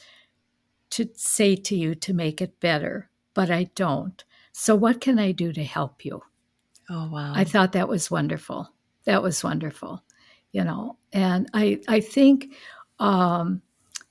to 0.91 1.09
say 1.15 1.57
to 1.57 1.77
you 1.77 1.95
to 1.97 2.15
make 2.15 2.41
it 2.41 2.61
better, 2.61 3.11
but 3.35 3.51
I 3.51 3.65
don't. 3.75 4.25
So 4.53 4.75
what 4.75 5.01
can 5.01 5.19
I 5.19 5.33
do 5.33 5.53
to 5.53 5.65
help 5.65 6.05
you?" 6.05 6.23
Oh, 6.91 7.09
wow. 7.11 7.33
I 7.35 7.45
thought 7.45 7.73
that 7.73 7.89
was 7.89 8.11
wonderful. 8.11 8.69
That 9.05 9.23
was 9.23 9.43
wonderful, 9.45 10.03
you 10.53 10.65
know. 10.65 10.97
And 11.13 11.49
I 11.55 11.81
I 11.89 12.01
think 12.01 12.55
um, 12.99 13.63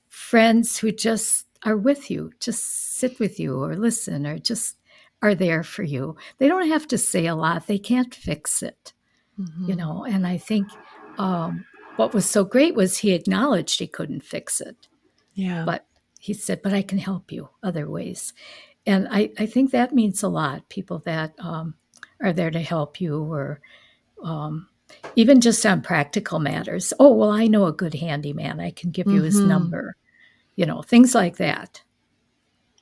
friends 0.08 0.78
who 0.78 0.92
just 0.92 1.46
are 1.64 1.76
with 1.76 2.10
you, 2.10 2.32
just 2.40 2.64
sit 2.98 3.18
with 3.20 3.38
you 3.38 3.62
or 3.62 3.76
listen 3.76 4.26
or 4.26 4.38
just 4.38 4.76
are 5.22 5.34
there 5.34 5.62
for 5.62 5.84
you. 5.84 6.16
They 6.38 6.48
don't 6.48 6.68
have 6.68 6.88
to 6.88 6.98
say 6.98 7.26
a 7.26 7.36
lot. 7.36 7.66
They 7.68 7.78
can't 7.78 8.12
fix 8.14 8.62
it, 8.62 8.92
Mhm. 9.38 9.68
you 9.68 9.76
know. 9.76 10.04
And 10.04 10.26
I 10.26 10.38
think 10.38 10.68
um, 11.18 11.64
what 11.96 12.12
was 12.14 12.28
so 12.28 12.44
great 12.44 12.74
was 12.74 12.98
he 12.98 13.12
acknowledged 13.12 13.78
he 13.78 13.86
couldn't 13.86 14.24
fix 14.24 14.60
it, 14.60 14.88
Yeah. 15.34 15.64
but 15.64 15.86
he 16.18 16.34
said, 16.34 16.62
"But 16.62 16.72
I 16.72 16.82
can 16.82 16.98
help 16.98 17.30
you 17.32 17.48
other 17.62 17.88
ways." 17.88 18.32
And 18.86 19.08
I 19.10 19.30
I 19.38 19.46
think 19.46 19.70
that 19.70 19.94
means 19.94 20.22
a 20.22 20.28
lot. 20.28 20.68
People 20.68 20.98
that 21.00 21.34
um, 21.38 21.74
are 22.20 22.32
there 22.32 22.50
to 22.50 22.60
help 22.60 23.00
you 23.00 23.22
or 23.22 23.60
um, 24.22 24.68
even 25.16 25.40
just 25.40 25.64
on 25.66 25.82
practical 25.82 26.38
matters. 26.38 26.92
Oh, 26.98 27.12
well, 27.12 27.30
I 27.30 27.46
know 27.46 27.66
a 27.66 27.72
good 27.72 27.94
handyman. 27.94 28.60
I 28.60 28.70
can 28.70 28.90
give 28.90 29.10
you 29.12 29.22
his 29.22 29.40
Mhm. 29.42 29.46
number. 29.46 29.96
You 30.56 30.66
know, 30.66 30.82
things 30.82 31.14
like 31.14 31.36
that. 31.38 31.82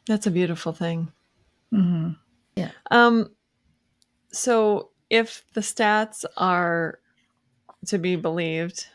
That's 0.06 0.26
a 0.26 0.30
beautiful 0.30 0.72
thing. 0.72 1.12
hmm 1.70 2.10
Um, 2.90 3.30
so 4.32 4.90
if 5.08 5.44
the 5.54 5.60
stats 5.60 6.24
are 6.36 6.98
to 7.86 7.98
be 7.98 8.16
believed, 8.16 8.86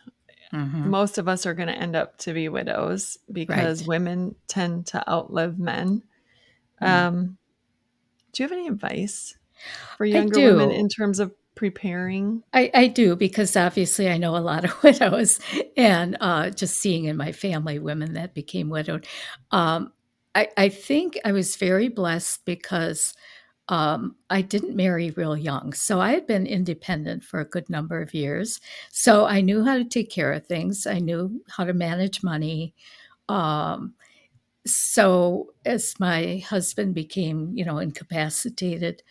hmm 0.51 0.89
most 0.89 1.17
of 1.17 1.27
us 1.27 1.45
are 1.45 1.53
going 1.53 1.67
to 1.69 1.77
end 1.77 1.95
up 1.95 2.17
to 2.19 2.33
be 2.33 2.49
widows 2.49 3.17
because 3.31 3.79
Right. 3.79 3.87
women 3.87 4.35
tend 4.47 4.87
to 4.87 5.09
outlive 5.09 5.57
men. 5.57 6.03
Mm. 6.85 7.07
Um, 7.07 7.37
do 8.31 8.43
you 8.43 8.49
have 8.49 8.57
any 8.57 8.67
advice 8.67 9.37
for 9.97 10.05
younger 10.05 10.39
women 10.39 10.71
in 10.71 10.89
terms 10.89 11.19
of 11.19 11.33
preparing? 11.55 12.43
I, 12.53 12.69
I 12.73 12.87
do 12.87 13.15
because 13.15 13.55
obviously 13.55 14.09
I 14.09 14.17
know 14.17 14.35
a 14.35 14.39
lot 14.39 14.65
of 14.65 14.75
widows, 14.83 15.39
and 15.77 16.17
uh, 16.19 16.49
just 16.49 16.79
seeing 16.79 17.05
in 17.05 17.17
my 17.17 17.31
family 17.31 17.79
women 17.79 18.13
that 18.13 18.33
became 18.33 18.69
widowed. 18.69 19.07
Um, 19.51 19.93
I, 20.35 20.49
I 20.57 20.69
think 20.69 21.17
I 21.23 21.31
was 21.31 21.55
very 21.55 21.87
blessed 21.87 22.43
because 22.45 23.13
um, 23.69 24.15
I 24.29 24.41
didn't 24.41 24.75
marry 24.75 25.11
real 25.11 25.35
young. 25.35 25.73
So 25.73 25.99
I 25.99 26.11
had 26.11 26.27
been 26.27 26.45
independent 26.45 27.23
for 27.23 27.39
a 27.39 27.45
good 27.45 27.69
number 27.69 28.01
of 28.01 28.13
years. 28.13 28.59
So 28.91 29.25
I 29.25 29.41
knew 29.41 29.63
how 29.63 29.77
to 29.77 29.85
take 29.85 30.11
care 30.11 30.33
of 30.33 30.45
things, 30.45 30.85
I 30.85 30.99
knew 30.99 31.41
how 31.49 31.63
to 31.63 31.73
manage 31.73 32.21
money. 32.21 32.73
Um, 33.27 33.95
so 34.65 35.53
as 35.65 35.99
my 35.99 36.37
husband 36.47 36.95
became, 36.95 37.51
you 37.55 37.65
know, 37.65 37.77
incapacitated, 37.77 39.03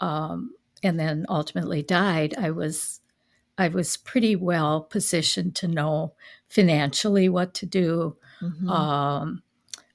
um, 0.00 0.54
and 0.82 0.98
then 0.98 1.26
ultimately 1.28 1.82
died, 1.82 2.34
I 2.38 2.50
was 2.50 3.00
I 3.58 3.68
was 3.68 3.96
pretty 3.98 4.36
well 4.36 4.82
positioned 4.82 5.54
to 5.56 5.68
know 5.68 6.14
financially 6.48 7.28
what 7.28 7.54
to 7.54 7.66
do, 7.66 8.16
Mhm. 8.42 8.68
um, 8.70 9.42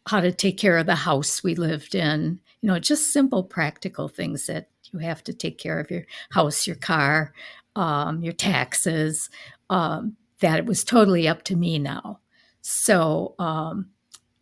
how 0.07 0.19
to 0.21 0.31
take 0.31 0.57
care 0.57 0.77
of 0.77 0.85
the 0.85 0.95
house 0.95 1.43
we 1.43 1.55
lived 1.55 1.95
in. 1.95 2.39
You 2.61 2.67
know, 2.67 2.79
just 2.79 3.11
simple 3.13 3.43
practical 3.43 4.07
things 4.07 4.47
that 4.47 4.69
you 4.91 4.99
have 4.99 5.23
to 5.25 5.33
take 5.33 5.57
care 5.57 5.79
of 5.79 5.91
your 5.91 6.05
house, 6.31 6.67
your 6.67 6.77
car, 6.77 7.33
um, 7.75 8.23
your 8.23 8.33
taxes. 8.33 9.29
Um, 9.69 10.17
that 10.39 10.59
it 10.59 10.65
was 10.65 10.83
totally 10.83 11.27
up 11.27 11.43
to 11.43 11.55
me 11.55 11.79
now. 11.79 12.19
So 12.61 13.35
um, 13.39 13.89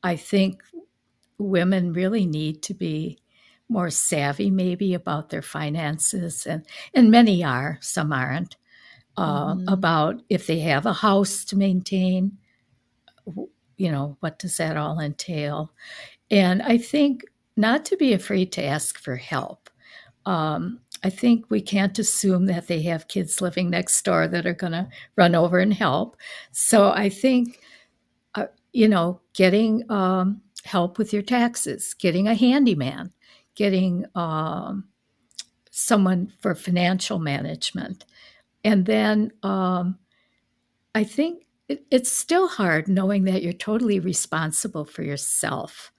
I 0.05 0.15
think 0.17 0.63
women 1.39 1.93
really 1.93 2.25
need 2.25 2.63
to 2.63 2.73
be 2.73 3.19
more 3.69 3.89
savvy 3.91 4.51
maybe 4.51 4.93
about 4.95 5.29
their 5.29 5.41
finances 5.43 6.45
and 6.45 6.65
and 6.93 7.11
many 7.11 7.43
are 7.43 7.79
some 7.81 8.13
aren't 8.13 8.57
uh, 9.17 9.55
Mhm. 9.55 9.73
about 9.73 10.23
if 10.29 10.47
they 10.47 10.59
have 10.61 10.85
a 10.87 10.93
house 10.93 11.45
to 11.45 11.57
maintain 11.57 12.37
you 13.77 13.91
know 13.91 14.17
what 14.21 14.39
does 14.39 14.57
that 14.57 14.77
all 14.77 14.99
entail? 14.99 15.71
And 16.31 16.61
i 16.63 16.77
think 16.77 17.23
not 17.57 17.85
to 17.85 17.97
be 17.97 18.13
afraid 18.13 18.51
to 18.53 18.63
ask 18.63 18.99
for 18.99 19.15
help. 19.17 19.69
Um, 20.25 20.79
i 21.03 21.09
think 21.11 21.45
we 21.49 21.61
can't 21.61 21.99
assume 21.99 22.47
that 22.47 22.67
they 22.67 22.81
have 22.83 23.07
kids 23.09 23.41
living 23.41 23.69
next 23.69 24.03
door 24.05 24.27
that 24.29 24.45
are 24.47 24.53
going 24.53 24.73
to 24.73 24.89
run 25.17 25.35
over 25.35 25.59
and 25.59 25.73
help. 25.73 26.17
So 26.51 26.91
i 26.91 27.09
think 27.09 27.59
you 28.75 28.89
know, 28.89 29.21
getting 29.33 29.89
um, 29.91 30.41
help 30.65 30.97
with 30.99 31.13
your 31.13 31.23
taxes, 31.23 31.93
getting 31.95 32.27
a 32.27 32.35
handyman, 32.35 33.13
getting 33.55 34.05
um, 34.15 34.89
someone 35.71 36.33
for 36.39 36.55
financial 36.55 37.19
management. 37.19 38.05
And 38.63 38.85
then 38.85 39.31
um, 39.43 39.99
I 40.93 41.03
think 41.03 41.45
it, 41.67 41.85
it's 41.91 42.11
still 42.11 42.47
hard 42.47 42.88
knowing 42.88 43.25
that 43.25 43.43
you're 43.43 43.53
totally 43.53 43.99
responsible 43.99 44.85
for 44.85 45.03
yourself. 45.03 45.91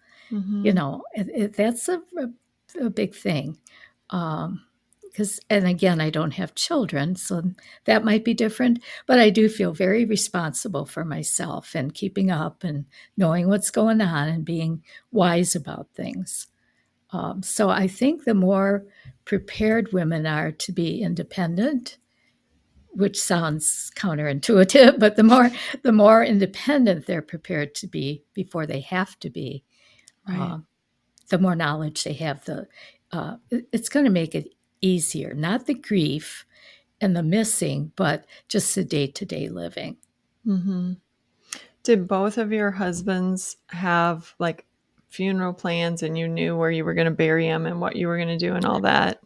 You 0.62 0.72
Mhm. 0.72 0.74
know, 0.74 1.04
it, 1.14 1.28
it, 1.34 1.54
that's 1.54 1.88
a, 1.88 2.02
a, 2.18 2.86
a 2.86 2.90
big 2.90 3.14
thing. 3.14 3.58
Um, 4.10 4.64
because, 5.16 5.40
and 5.50 5.66
again, 5.68 6.00
I 6.00 6.11
don't 6.11 6.33
have 6.33 6.57
children, 6.57 7.16
so 7.16 7.42
that 7.87 8.05
might 8.05 8.24
be 8.24 8.35
different. 8.35 8.85
But 9.07 9.20
I 9.20 9.31
do 9.31 9.48
feel 9.48 9.72
very 9.74 10.05
responsible 10.07 10.87
for 10.87 11.05
myself 11.05 11.74
and 11.74 11.94
keeping 11.94 12.31
up 12.31 12.64
and 12.64 12.87
knowing 13.16 13.48
what's 13.48 13.70
going 13.72 14.02
on 14.02 14.29
and 14.29 14.44
being 14.44 14.85
wise 15.12 15.57
about 15.57 15.88
things. 15.96 16.48
Um, 17.12 17.42
so 17.42 17.70
I 17.70 17.88
think 17.88 18.24
the 18.24 18.35
more 18.35 18.87
prepared 19.24 19.92
women 19.92 20.26
are 20.26 20.52
to 20.52 20.72
be 20.72 21.02
independent, 21.02 21.98
which 22.90 23.20
sounds 23.20 23.92
counterintuitive, 23.96 24.98
but 25.00 25.16
the 25.16 25.24
more 25.24 25.50
the 25.85 25.92
more 25.92 26.24
independent 26.24 27.07
they're 27.07 27.22
prepared 27.22 27.74
to 27.76 27.88
be 27.88 28.24
before 28.35 28.66
they 28.66 28.81
have 28.81 29.18
to 29.20 29.31
be, 29.31 29.64
Right. 30.29 30.40
um, 30.40 30.66
the 31.31 31.38
more 31.38 31.57
knowledge 31.57 32.05
they 32.05 32.14
have, 32.14 32.44
the 32.46 32.68
uh, 33.12 33.37
it's 33.72 33.88
going 33.90 34.07
to 34.07 34.12
make 34.12 34.35
it 34.35 34.50
easier. 34.80 35.34
Not 35.34 35.66
the 35.66 35.74
grief 35.74 36.44
and 37.00 37.16
the 37.16 37.22
missing, 37.22 37.92
but 37.96 38.24
just 38.48 38.74
the 38.74 38.84
day 38.84 39.06
to 39.08 39.24
day 39.24 39.48
living. 39.48 39.96
Mm-hmm. 40.46 40.92
Did 41.82 42.08
both 42.08 42.38
of 42.38 42.52
your 42.52 42.70
husbands 42.70 43.56
have 43.68 44.34
like 44.38 44.66
funeral 45.08 45.52
plans 45.52 46.02
and 46.02 46.18
you 46.18 46.28
knew 46.28 46.56
where 46.56 46.70
you 46.70 46.84
were 46.84 46.94
going 46.94 47.06
to 47.06 47.10
bury 47.10 47.46
him 47.46 47.66
and 47.66 47.80
what 47.80 47.96
you 47.96 48.08
were 48.08 48.16
going 48.16 48.28
to 48.28 48.38
do 48.38 48.54
and 48.54 48.64
all 48.64 48.80
that? 48.80 49.20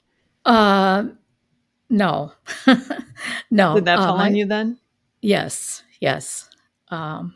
Uh, 0.44 1.04
no, 1.88 2.32
no. 3.50 3.74
Did 3.74 3.84
that 3.86 3.98
fall 3.98 4.14
um, 4.14 4.20
on 4.20 4.32
I- 4.32 4.36
you 4.36 4.46
then? 4.46 4.78
Yes, 5.22 5.82
yes, 6.00 6.48
um, 6.88 7.34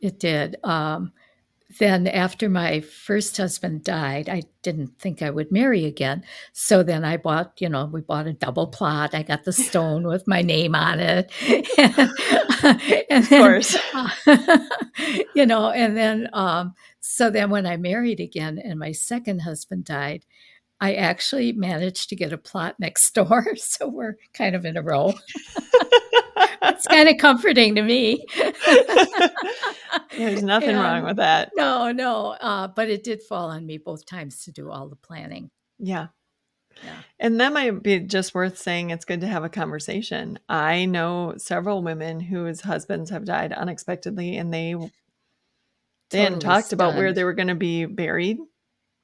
it 0.00 0.18
did. 0.18 0.56
Um, 0.64 1.12
then, 1.78 2.06
after 2.06 2.48
my 2.48 2.80
first 2.80 3.36
husband 3.36 3.84
died, 3.84 4.28
I 4.28 4.42
didn't 4.62 4.98
think 4.98 5.22
I 5.22 5.30
would 5.30 5.52
marry 5.52 5.84
again. 5.84 6.24
So 6.52 6.82
then 6.82 7.04
I 7.04 7.16
bought, 7.16 7.60
you 7.60 7.68
know, 7.68 7.86
we 7.86 8.00
bought 8.00 8.26
a 8.26 8.32
double 8.32 8.66
plot. 8.66 9.14
I 9.14 9.22
got 9.22 9.44
the 9.44 9.52
stone 9.52 10.06
with 10.06 10.26
my 10.26 10.42
name 10.42 10.74
on 10.74 11.00
it. 11.00 11.32
and, 13.10 13.24
Of 13.24 13.28
course. 13.28 13.76
you 15.34 15.46
know, 15.46 15.70
and 15.70 15.96
then, 15.96 16.28
um, 16.32 16.74
so 17.00 17.30
then 17.30 17.50
when 17.50 17.66
I 17.66 17.76
married 17.76 18.20
again 18.20 18.58
and 18.58 18.78
my 18.78 18.92
second 18.92 19.40
husband 19.40 19.84
died, 19.84 20.24
I 20.80 20.94
actually 20.94 21.52
managed 21.52 22.08
to 22.08 22.16
get 22.16 22.32
a 22.32 22.38
plot 22.38 22.76
next 22.78 23.14
door. 23.14 23.46
So 23.56 23.88
we're 23.88 24.16
kind 24.32 24.54
of 24.54 24.64
in 24.64 24.76
a 24.76 24.82
row. 24.82 25.14
It's 26.68 26.86
kind 26.86 27.08
of 27.08 27.16
comforting 27.18 27.74
to 27.76 27.82
me. 27.82 28.24
There's 30.16 30.42
nothing 30.42 30.76
wrong 30.76 31.04
with 31.04 31.16
that. 31.16 31.52
No, 31.56 31.92
no. 31.92 32.28
Uh, 32.40 32.68
but 32.68 32.88
it 32.90 33.04
did 33.04 33.22
fall 33.22 33.50
on 33.50 33.66
me 33.66 33.78
both 33.78 34.06
times 34.06 34.44
to 34.44 34.52
do 34.52 34.70
all 34.70 34.88
the 34.88 34.96
planning. 34.96 35.50
Yeah. 35.78 36.08
Yeah. 36.84 36.96
And 37.20 37.40
that 37.40 37.52
might 37.52 37.82
be 37.82 38.00
just 38.00 38.34
worth 38.34 38.58
saying 38.58 38.90
it's 38.90 39.04
good 39.04 39.20
to 39.20 39.26
have 39.28 39.44
a 39.44 39.48
conversation. 39.48 40.38
I 40.48 40.86
know 40.86 41.34
several 41.36 41.82
women 41.82 42.18
whose 42.20 42.60
husbands 42.62 43.10
have 43.10 43.24
died 43.24 43.52
unexpectedly 43.52 44.36
and 44.36 44.52
they 44.52 44.74
they 46.10 46.18
hadn't 46.20 46.40
Totally 46.40 46.62
talked 46.62 46.72
about 46.72 46.94
where 46.96 47.12
they 47.12 47.24
were 47.24 47.32
going 47.32 47.48
to 47.48 47.54
be 47.54 47.84
buried. 47.86 48.38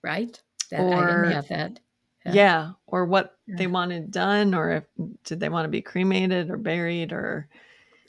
Right? 0.03 0.41
That 0.71 0.81
I 0.81 0.83
Or- 0.83 1.23
didn't 1.23 1.33
have 1.33 1.49
that. 1.49 1.81
Yeah. 2.25 2.33
Yeah. 2.35 2.71
Or 2.87 3.05
what 3.07 3.37
they 3.49 3.67
wanted 3.67 4.11
done 4.11 4.55
or 4.55 4.71
if 4.73 4.85
did 5.25 5.41
they 5.41 5.49
want 5.49 5.65
to 5.65 5.69
be 5.71 5.83
cremated 5.83 6.51
or 6.51 6.57
buried 6.57 7.13
or 7.13 7.49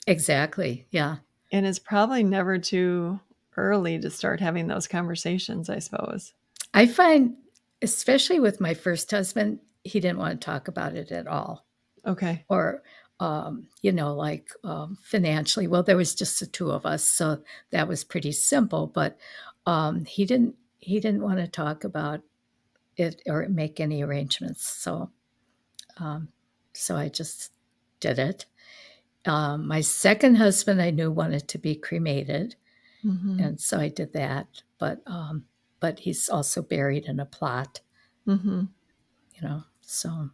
Exactly. 0.06 0.86
Yeah. 0.90 1.16
and 1.52 1.66
it's 1.66 1.78
probably 1.78 2.22
never 2.22 2.58
too 2.58 3.20
early 3.56 3.98
to 4.00 4.10
start 4.10 4.40
having 4.40 4.66
those 4.66 4.88
conversations, 4.88 5.68
I 5.68 5.78
suppose. 5.78 6.32
I 6.74 6.86
find, 6.86 7.36
especially 7.82 8.40
with 8.40 8.60
my 8.60 8.74
first 8.74 9.10
husband, 9.10 9.60
he 9.84 10.00
didn't 10.00 10.18
want 10.18 10.40
to 10.40 10.44
talk 10.44 10.68
about 10.68 10.94
it 10.94 11.12
at 11.12 11.26
all. 11.26 11.66
Okay. 12.06 12.44
Or, 12.48 12.82
um, 13.20 13.66
you 13.82 13.92
know, 13.92 14.14
like 14.14 14.48
um, 14.64 14.96
financially. 15.02 15.66
Well, 15.68 15.82
there 15.82 15.96
was 15.96 16.14
just 16.14 16.40
the 16.40 16.46
two 16.46 16.70
of 16.70 16.86
us, 16.86 17.04
so 17.08 17.42
that 17.70 17.86
was 17.86 18.02
pretty 18.04 18.32
simple. 18.32 18.86
But 18.88 19.16
um, 19.66 20.04
he 20.04 20.24
didn't. 20.24 20.56
He 20.78 20.98
didn't 20.98 21.22
want 21.22 21.38
to 21.38 21.46
talk 21.46 21.84
about 21.84 22.22
it 22.96 23.22
or 23.26 23.46
make 23.48 23.80
any 23.80 24.02
arrangements. 24.02 24.66
So, 24.66 25.10
um, 25.98 26.28
so 26.74 26.96
I 26.96 27.08
just 27.08 27.52
did 28.00 28.18
it. 28.18 28.46
Um, 29.26 29.68
my 29.68 29.80
second 29.82 30.36
husband, 30.36 30.82
I 30.82 30.90
knew 30.90 31.10
wanted 31.10 31.48
to 31.48 31.58
be 31.58 31.74
cremated, 31.76 32.56
Mhm. 33.04 33.40
and 33.40 33.60
so 33.60 33.78
I 33.78 33.88
did 33.88 34.12
that. 34.14 34.62
But 34.78 35.02
um, 35.06 35.46
but 35.80 36.00
he's 36.00 36.28
also 36.28 36.62
buried 36.62 37.06
in 37.06 37.20
a 37.20 37.26
plot, 37.26 37.80
Mm-hmm. 38.26 38.64
you 39.34 39.42
know. 39.48 39.64
So 39.82 40.30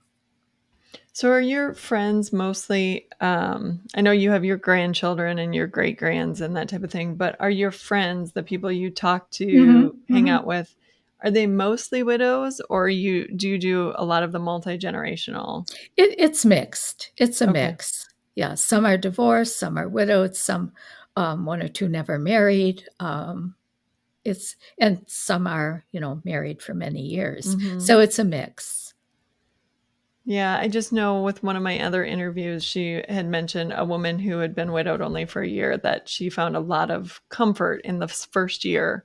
So 1.12 1.30
are 1.30 1.40
your 1.40 1.74
friends 1.74 2.32
mostly 2.32 3.08
um 3.20 3.80
I 3.94 4.00
know 4.00 4.12
you 4.12 4.30
have 4.30 4.44
your 4.44 4.56
grandchildren 4.56 5.38
and 5.38 5.54
your 5.54 5.66
great 5.66 5.98
grands 5.98 6.40
and 6.40 6.56
that 6.56 6.68
type 6.68 6.82
of 6.84 6.90
thing, 6.90 7.14
but 7.16 7.36
are 7.40 7.50
your 7.50 7.70
friends, 7.70 8.32
the 8.32 8.42
people 8.42 8.70
you 8.72 8.90
talk 8.90 9.30
to, 9.32 9.46
Mhm, 9.46 9.98
hang 10.08 10.24
mhm. 10.24 10.28
out 10.28 10.46
with, 10.46 10.74
are 11.22 11.30
they 11.30 11.46
mostly 11.46 12.02
widows 12.02 12.60
or 12.70 12.88
you 12.88 13.28
do 13.36 13.48
you 13.48 13.58
do 13.58 13.92
a 13.96 14.04
lot 14.04 14.22
of 14.22 14.32
the 14.32 14.38
multi-generational? 14.38 15.68
It, 15.96 16.14
it's 16.18 16.44
mixed. 16.44 17.10
It's 17.16 17.40
a 17.40 17.48
Okay. 17.50 17.52
mix. 17.68 18.06
Yeah, 18.34 18.54
some 18.54 18.86
are 18.86 18.96
divorced, 18.96 19.58
some 19.58 19.76
are 19.78 19.88
widowed, 19.88 20.36
some 20.36 20.72
um, 21.16 21.44
one 21.44 21.60
or 21.62 21.68
two 21.68 21.88
never 21.88 22.18
married. 22.18 22.84
Um, 23.00 23.56
it's 24.24 24.56
and 24.78 25.02
some 25.06 25.46
are 25.46 25.84
you 25.92 26.00
know 26.00 26.20
married 26.24 26.62
for 26.62 26.74
many 26.74 27.02
years. 27.02 27.56
Mhm. 27.56 27.82
So 27.82 27.98
it's 28.00 28.18
a 28.18 28.24
mix. 28.24 28.94
Yeah, 30.24 30.58
I 30.60 30.68
just 30.68 30.92
know 30.92 31.22
with 31.22 31.42
one 31.42 31.56
of 31.56 31.62
my 31.62 31.80
other 31.80 32.04
interviews, 32.04 32.62
she 32.62 33.02
had 33.08 33.26
mentioned 33.26 33.72
a 33.74 33.84
woman 33.84 34.18
who 34.18 34.38
had 34.38 34.54
been 34.54 34.72
widowed 34.72 35.00
only 35.00 35.24
for 35.24 35.40
a 35.40 35.48
year 35.48 35.78
that 35.78 36.06
she 36.06 36.28
found 36.28 36.54
a 36.54 36.60
lot 36.60 36.90
of 36.90 37.22
comfort 37.30 37.80
in 37.84 37.98
the 37.98 38.08
first 38.08 38.62
year 38.64 39.04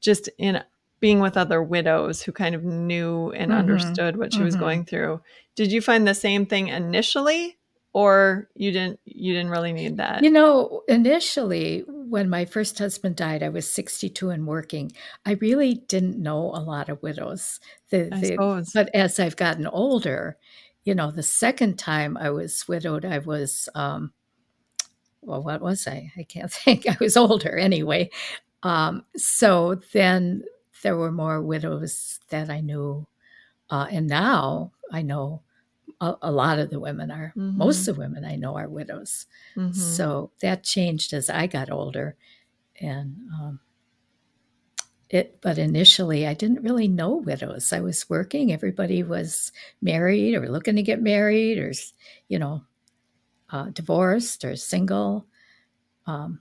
just 0.00 0.28
in 0.36 0.62
being 1.02 1.20
with 1.20 1.36
other 1.36 1.62
widows 1.62 2.22
who 2.22 2.32
kind 2.32 2.54
of 2.54 2.64
knew 2.64 3.30
and 3.32 3.52
Mhm, 3.52 3.58
understood 3.58 4.16
what 4.16 4.32
she 4.32 4.44
was 4.44 4.56
mhm. 4.56 4.60
going 4.60 4.84
through. 4.86 5.20
Did 5.56 5.72
you 5.72 5.82
find 5.82 6.06
the 6.08 6.14
same 6.14 6.46
thing 6.46 6.68
initially 6.68 7.58
or 7.92 8.48
you 8.54 8.70
didn't 8.72 9.00
you 9.04 9.34
didn't 9.34 9.50
really 9.50 9.72
need 9.74 9.98
that? 9.98 10.22
You 10.22 10.30
know, 10.30 10.82
initially 10.88 11.84
when 11.88 12.30
my 12.30 12.44
first 12.46 12.78
husband 12.78 13.16
died, 13.16 13.42
I 13.42 13.48
was 13.50 13.70
62 13.70 14.30
and 14.30 14.46
working. 14.46 14.92
I 15.26 15.32
really 15.32 15.74
didn't 15.74 16.18
know 16.22 16.38
a 16.54 16.62
lot 16.62 16.88
of 16.88 17.02
widows. 17.02 17.60
The, 17.90 18.08
I 18.14 18.20
the, 18.20 18.26
suppose. 18.28 18.70
but 18.72 18.88
as 18.94 19.18
I've 19.20 19.36
gotten 19.36 19.66
older, 19.66 20.36
you 20.84 20.94
know, 20.94 21.10
the 21.10 21.22
second 21.24 21.78
time 21.78 22.16
I 22.16 22.30
was 22.30 22.66
widowed, 22.68 23.04
I 23.04 23.18
was, 23.18 23.68
um, 23.74 24.12
well, 25.20 25.42
what 25.42 25.60
was 25.60 25.86
I? 25.86 26.12
I 26.16 26.22
can't 26.24 26.52
think. 26.64 26.88
I 26.88 26.96
was 27.00 27.16
older 27.16 27.56
anyway. 27.58 28.10
Um, 28.62 29.04
so 29.16 29.80
then 29.92 30.44
there 30.82 30.96
were 30.96 31.12
more 31.12 31.40
widows 31.42 32.20
that 32.28 32.50
I 32.50 32.60
knew. 32.60 33.06
Uh, 33.70 33.86
and 33.90 34.06
now 34.08 34.72
I 34.92 35.02
know 35.02 35.42
a, 36.00 36.16
a 36.22 36.32
lot 36.32 36.58
of 36.58 36.70
the 36.70 36.80
women 36.80 37.10
are, 37.10 37.32
most 37.36 37.88
of 37.88 37.96
the 37.96 38.00
women 38.02 38.24
I 38.24 38.36
know 38.36 38.56
are 38.56 38.68
widows. 38.68 39.26
Mhm. 39.56 39.74
So 39.74 40.30
that 40.40 40.64
changed 40.64 41.12
as 41.14 41.30
I 41.30 41.46
got 41.46 41.70
older. 41.70 42.16
And 42.80 43.16
um, 43.32 43.60
it, 45.10 45.40
but 45.42 45.58
initially 45.58 46.26
I 46.26 46.34
didn't 46.34 46.62
really 46.62 46.88
know 46.88 47.16
widows. 47.16 47.72
I 47.72 47.80
was 47.80 48.08
working, 48.08 48.52
everybody 48.52 49.02
was 49.02 49.52
married 49.80 50.34
or 50.34 50.48
looking 50.48 50.76
to 50.76 50.82
get 50.82 51.02
married 51.02 51.58
or, 51.58 51.72
you 52.28 52.38
know, 52.38 52.64
uh, 53.50 53.70
divorced 53.70 54.44
or 54.44 54.56
single. 54.56 55.26
Um, 56.06 56.40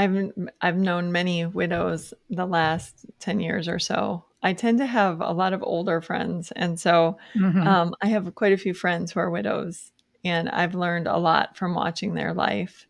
I've 0.00 0.32
I've 0.62 0.78
known 0.78 1.12
many 1.12 1.44
widows 1.44 2.14
the 2.30 2.46
last 2.46 3.04
10 3.18 3.40
years 3.40 3.68
or 3.68 3.78
so. 3.78 4.24
I 4.42 4.54
tend 4.54 4.78
to 4.78 4.86
have 4.86 5.20
a 5.20 5.32
lot 5.32 5.52
of 5.52 5.62
older 5.62 6.00
friends 6.00 6.52
and 6.56 6.80
so 6.80 7.18
mhm. 7.34 7.66
Um, 7.66 7.94
I 8.00 8.06
have 8.06 8.34
quite 8.34 8.54
a 8.54 8.56
few 8.56 8.72
friends 8.72 9.12
who 9.12 9.20
are 9.20 9.30
widows, 9.30 9.92
and 10.24 10.48
I've 10.48 10.74
learned 10.74 11.06
a 11.06 11.18
lot 11.18 11.54
from 11.56 11.74
watching 11.74 12.14
their 12.14 12.32
life 12.32 12.86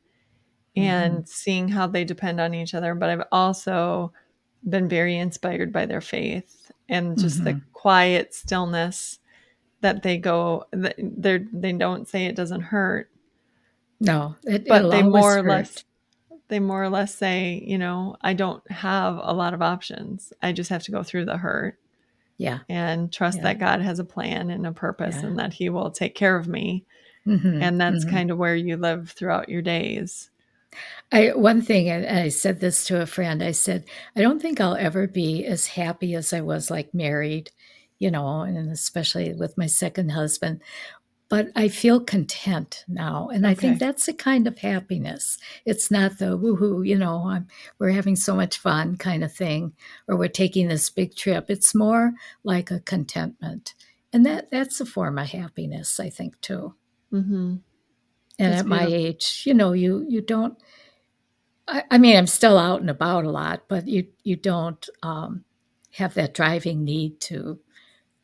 and 0.77 1.29
seeing 1.29 1.69
how 1.69 1.89
they 1.89 2.05
depend 2.05 2.41
on 2.41 2.55
each 2.55 2.75
other. 2.75 2.95
But 2.95 3.11
I've 3.11 3.27
also 3.33 4.13
been 4.69 4.89
very 4.89 5.17
inspired 5.17 5.73
by 5.73 5.87
their 5.87 6.01
faith 6.01 6.71
and 6.89 7.19
just 7.19 7.43
the 7.43 7.61
quiet 7.73 8.35
stillness 8.35 9.19
that 9.81 10.05
they 10.05 10.17
go. 10.17 10.67
They 10.73 11.45
they 11.53 11.73
don't 11.73 12.07
say 12.09 12.27
it 12.27 12.37
doesn't 12.37 12.61
hurt, 12.61 13.11
no, 13.99 14.37
it, 14.45 14.69
but 14.69 14.91
they 14.91 15.03
more 15.03 15.39
or 15.39 15.43
hurt. 15.43 15.49
less 15.49 15.85
they 16.51 16.61
more 16.61 16.83
or 16.83 16.91
less 16.91 17.15
say, 17.15 17.63
you 17.67 17.79
know, 17.79 18.17
I 18.21 18.35
don't 18.35 18.69
have 18.71 19.19
a 19.23 19.33
lot 19.33 19.55
of 19.55 19.63
options. 19.63 20.33
I 20.43 20.53
just 20.53 20.71
have 20.71 20.83
to 20.85 20.93
go 20.93 21.03
through 21.03 21.25
the 21.27 21.39
hurt 21.39 21.79
Yeah. 22.39 22.61
and 22.69 23.13
trust 23.13 23.39
Yeah. 23.39 23.45
that 23.45 23.59
God 23.61 23.81
has 23.83 23.99
a 23.99 24.05
plan 24.05 24.51
and 24.51 24.67
a 24.67 24.73
purpose 24.73 25.17
Yeah. 25.23 25.29
and 25.29 25.39
that 25.39 25.55
He 25.55 25.69
will 25.71 25.91
take 25.91 26.15
care 26.15 26.37
of 26.37 26.49
me. 26.49 26.85
Mhm, 27.27 27.63
And 27.63 27.81
that's 27.81 28.05
mhm. 28.05 28.11
kind 28.11 28.31
of 28.31 28.39
where 28.39 28.57
you 28.57 28.77
live 28.77 29.11
throughout 29.11 29.49
your 29.49 29.63
days. 29.63 30.31
I 31.13 31.29
one 31.35 31.63
thing, 31.63 31.89
and 31.91 32.07
I 32.07 32.29
said 32.29 32.61
this 32.61 32.85
to 32.87 33.01
a 33.03 33.07
friend. 33.07 33.43
I 33.43 33.51
said, 33.53 33.85
I 34.17 34.21
don't 34.23 34.41
think 34.41 34.61
I'll 34.61 34.77
ever 34.77 35.07
be 35.09 35.45
as 35.45 35.67
happy 35.67 36.15
as 36.15 36.33
I 36.33 36.41
was 36.43 36.71
like 36.71 36.95
married, 36.95 37.51
you 37.99 38.11
know, 38.11 38.43
and 38.43 38.71
especially 38.71 39.33
with 39.35 39.59
my 39.59 39.67
second 39.67 40.11
husband. 40.11 40.63
But 41.31 41.49
I 41.57 41.69
feel 41.69 42.01
content 42.01 42.85
now, 42.89 43.29
and 43.33 43.47
I 43.47 43.55
think 43.55 43.79
that's 43.79 44.09
a 44.09 44.13
kind 44.13 44.47
of 44.49 44.59
happiness. 44.59 45.39
It's 45.65 45.91
not 45.91 46.19
the 46.19 46.37
woohoo, 46.37 46.87
you 46.87 46.99
know, 46.99 47.25
I'm, 47.27 47.47
we're 47.79 47.93
having 47.93 48.17
so 48.17 48.35
much 48.37 48.59
fun 48.59 48.97
kind 48.99 49.25
of 49.25 49.33
thing, 49.33 49.73
or 50.09 50.17
we're 50.17 50.29
taking 50.29 50.69
this 50.69 50.91
big 50.91 51.15
trip. 51.15 51.47
It's 51.49 51.75
more 51.75 52.15
like 52.45 52.71
a 52.73 52.81
contentment, 52.81 53.75
and 54.13 54.27
that 54.27 54.51
that's 54.51 54.81
a 54.81 54.87
form 54.87 55.19
of 55.19 55.29
happiness, 55.29 56.01
I 56.01 56.11
think, 56.11 56.41
too. 56.43 56.75
hmm 57.11 57.57
And 58.39 58.53
That's 58.53 58.61
at 58.63 58.67
my 58.67 58.85
age, 58.87 59.45
you 59.47 59.55
know, 59.55 59.73
you 59.73 60.05
you 60.09 60.23
don't 60.23 60.59
I, 61.69 61.85
I 61.91 61.99
mean, 61.99 62.17
I'm 62.17 62.27
still 62.27 62.59
out 62.59 62.81
and 62.81 62.91
about 62.91 63.25
a 63.25 63.31
lot, 63.31 63.63
but 63.69 63.87
you 63.89 64.07
you 64.25 64.37
don't 64.37 64.89
um, 65.03 65.45
have 65.95 66.15
that 66.15 66.35
driving 66.35 66.85
need 66.85 67.21
to, 67.23 67.61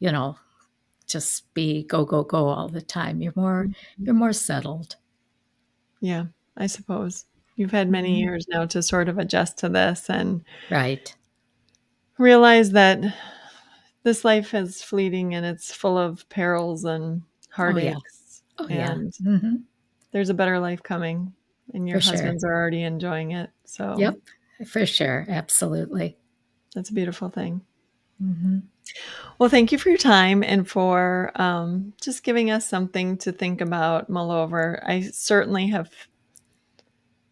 you 0.00 0.12
know, 0.12 0.38
just 1.06 1.52
be 1.54 1.84
go 1.84 2.04
go 2.04 2.22
go 2.24 2.46
all 2.48 2.68
the 2.68 2.82
time. 2.82 3.20
You're 3.22 3.32
more 3.36 3.64
Mm-hmm. 3.66 4.04
you're 4.04 4.14
more 4.14 4.32
settled. 4.32 4.96
Yeah, 6.00 6.26
I 6.56 6.66
suppose. 6.66 7.26
You've 7.56 7.70
had 7.72 7.88
many 7.88 8.14
Mhm. 8.14 8.18
years 8.18 8.46
now 8.50 8.66
to 8.66 8.82
sort 8.82 9.08
of 9.08 9.18
adjust 9.18 9.58
to 9.58 9.68
this 9.68 10.10
and 10.10 10.44
Right. 10.70 11.14
realize 12.18 12.70
that 12.72 13.00
this 14.02 14.24
life 14.24 14.54
is 14.54 14.82
fleeting 14.82 15.34
and 15.34 15.44
it's 15.46 15.72
full 15.74 15.98
of 15.98 16.28
perils 16.28 16.84
and 16.84 17.22
heartaches. 17.50 18.42
Oh 18.58 18.66
yeah. 18.68 18.92
And 18.92 19.12
hmm 19.16 19.56
there's 20.12 20.30
a 20.30 20.34
better 20.34 20.58
life 20.58 20.82
coming, 20.82 21.32
and 21.74 21.86
your 21.88 21.98
For 21.98 22.02
sure. 22.02 22.12
husbands 22.12 22.44
are 22.44 22.54
already 22.54 22.82
enjoying 22.84 23.32
it. 23.32 23.50
So 23.64 23.96
Yep. 23.98 24.18
For 24.66 24.86
sure. 24.86 25.26
Absolutely. 25.28 26.16
that's 26.74 26.90
a 26.90 26.94
beautiful 26.94 27.28
thing. 27.30 27.60
hmm 28.18 28.58
Well, 29.38 29.48
thank 29.48 29.72
you 29.72 29.78
for 29.78 29.88
your 29.90 29.98
time 29.98 30.42
and 30.42 30.68
for 30.68 31.30
um, 31.40 31.92
just 32.00 32.22
giving 32.22 32.50
us 32.50 32.68
something 32.68 33.18
to 33.18 33.32
think 33.32 33.60
about, 33.60 34.08
mull 34.08 34.30
over. 34.30 34.82
I 34.86 35.02
certainly 35.02 35.68
have 35.68 35.90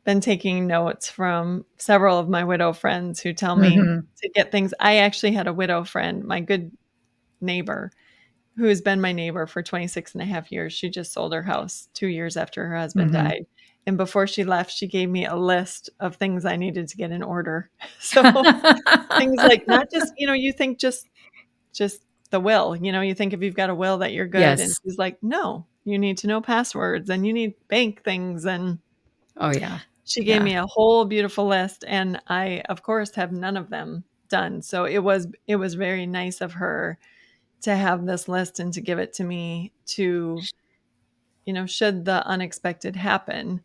been 0.05 0.21
taking 0.21 0.67
notes 0.67 1.09
from 1.09 1.65
several 1.79 2.19
of 2.19 2.29
my 2.29 2.45
widow 2.45 2.73
friends 2.73 3.21
who 3.21 3.33
tell 3.33 3.57
me 3.57 3.87
hmm 3.87 4.01
to 4.23 4.29
get 4.31 4.53
things. 4.53 4.73
I 4.79 4.99
actually 4.99 5.33
had 5.33 5.47
a 5.49 5.53
widow 5.53 5.85
friend, 5.85 6.25
my 6.25 6.41
good 6.41 6.71
neighbor, 7.41 7.91
who 8.57 8.67
has 8.67 8.83
been 8.83 9.01
my 9.01 9.13
neighbor 9.13 9.47
for 9.47 9.63
26 9.63 10.15
and 10.15 10.23
a 10.23 10.27
half 10.27 10.53
years. 10.53 10.73
She 10.73 10.91
just 10.91 11.13
sold 11.13 11.35
her 11.35 11.43
house 11.45 11.89
two 11.95 12.09
years 12.09 12.37
after 12.37 12.67
her 12.69 12.77
husband 12.79 13.13
Mhm. 13.13 13.15
died. 13.15 13.47
And 13.87 13.97
before 13.99 14.27
she 14.29 14.45
left, 14.45 14.73
she 14.73 14.89
gave 14.89 15.11
me 15.11 15.27
a 15.27 15.37
list 15.37 15.91
of 16.01 16.17
things 16.17 16.45
I 16.45 16.57
needed 16.57 16.89
to 16.89 16.97
get 16.99 17.13
in 17.13 17.23
order. 17.23 17.71
So 18.01 18.25
things 19.19 19.43
like 19.45 19.63
not 19.69 19.87
just, 19.93 20.13
you 20.19 20.27
know, 20.27 20.33
you 20.35 20.53
think 20.53 20.79
just 20.81 21.09
just 21.75 22.03
the 22.31 22.41
will, 22.41 22.77
you 22.77 22.93
know, 22.93 23.03
you 23.03 23.15
think 23.15 23.35
if 23.35 23.43
you've 23.43 23.55
got 23.57 23.71
a 23.71 23.77
will 23.77 23.99
that 23.99 24.13
you're 24.15 24.29
good. 24.29 24.61
And 24.61 24.75
she's 24.85 24.99
like, 24.99 25.23
no, 25.23 25.69
you 25.85 25.99
need 25.99 26.19
to 26.19 26.29
know 26.29 26.41
passwords 26.43 27.11
and 27.11 27.27
you 27.27 27.33
need 27.35 27.55
bank 27.69 28.05
things. 28.05 28.47
And 28.47 28.81
oh 29.37 29.51
yeah. 29.51 29.81
she 30.05 30.25
gave 30.25 30.43
Yeah. 30.43 30.45
me 30.45 30.55
a 30.57 30.67
whole 30.67 31.05
beautiful 31.05 31.47
list. 31.47 31.85
And 31.87 32.21
I, 32.29 32.63
of 32.69 32.83
course, 32.83 33.15
have 33.15 33.33
none 33.33 33.57
of 33.57 33.71
them 33.71 34.05
done. 34.29 34.63
So 34.63 34.85
it 34.85 34.99
was 34.99 35.29
it 35.47 35.57
was 35.57 35.75
very 35.75 36.07
nice 36.07 36.41
of 36.41 36.53
her 36.55 36.99
to 37.63 37.77
have 37.77 38.07
this 38.07 38.29
list 38.29 38.61
and 38.61 38.73
to 38.75 38.81
give 38.83 38.99
it 39.01 39.15
to 39.15 39.25
me 39.25 39.75
to, 39.87 40.49
you 41.47 41.53
know, 41.53 41.67
should 41.67 42.05
the 42.05 42.27
unexpected 42.27 42.97
happen, 42.97 43.63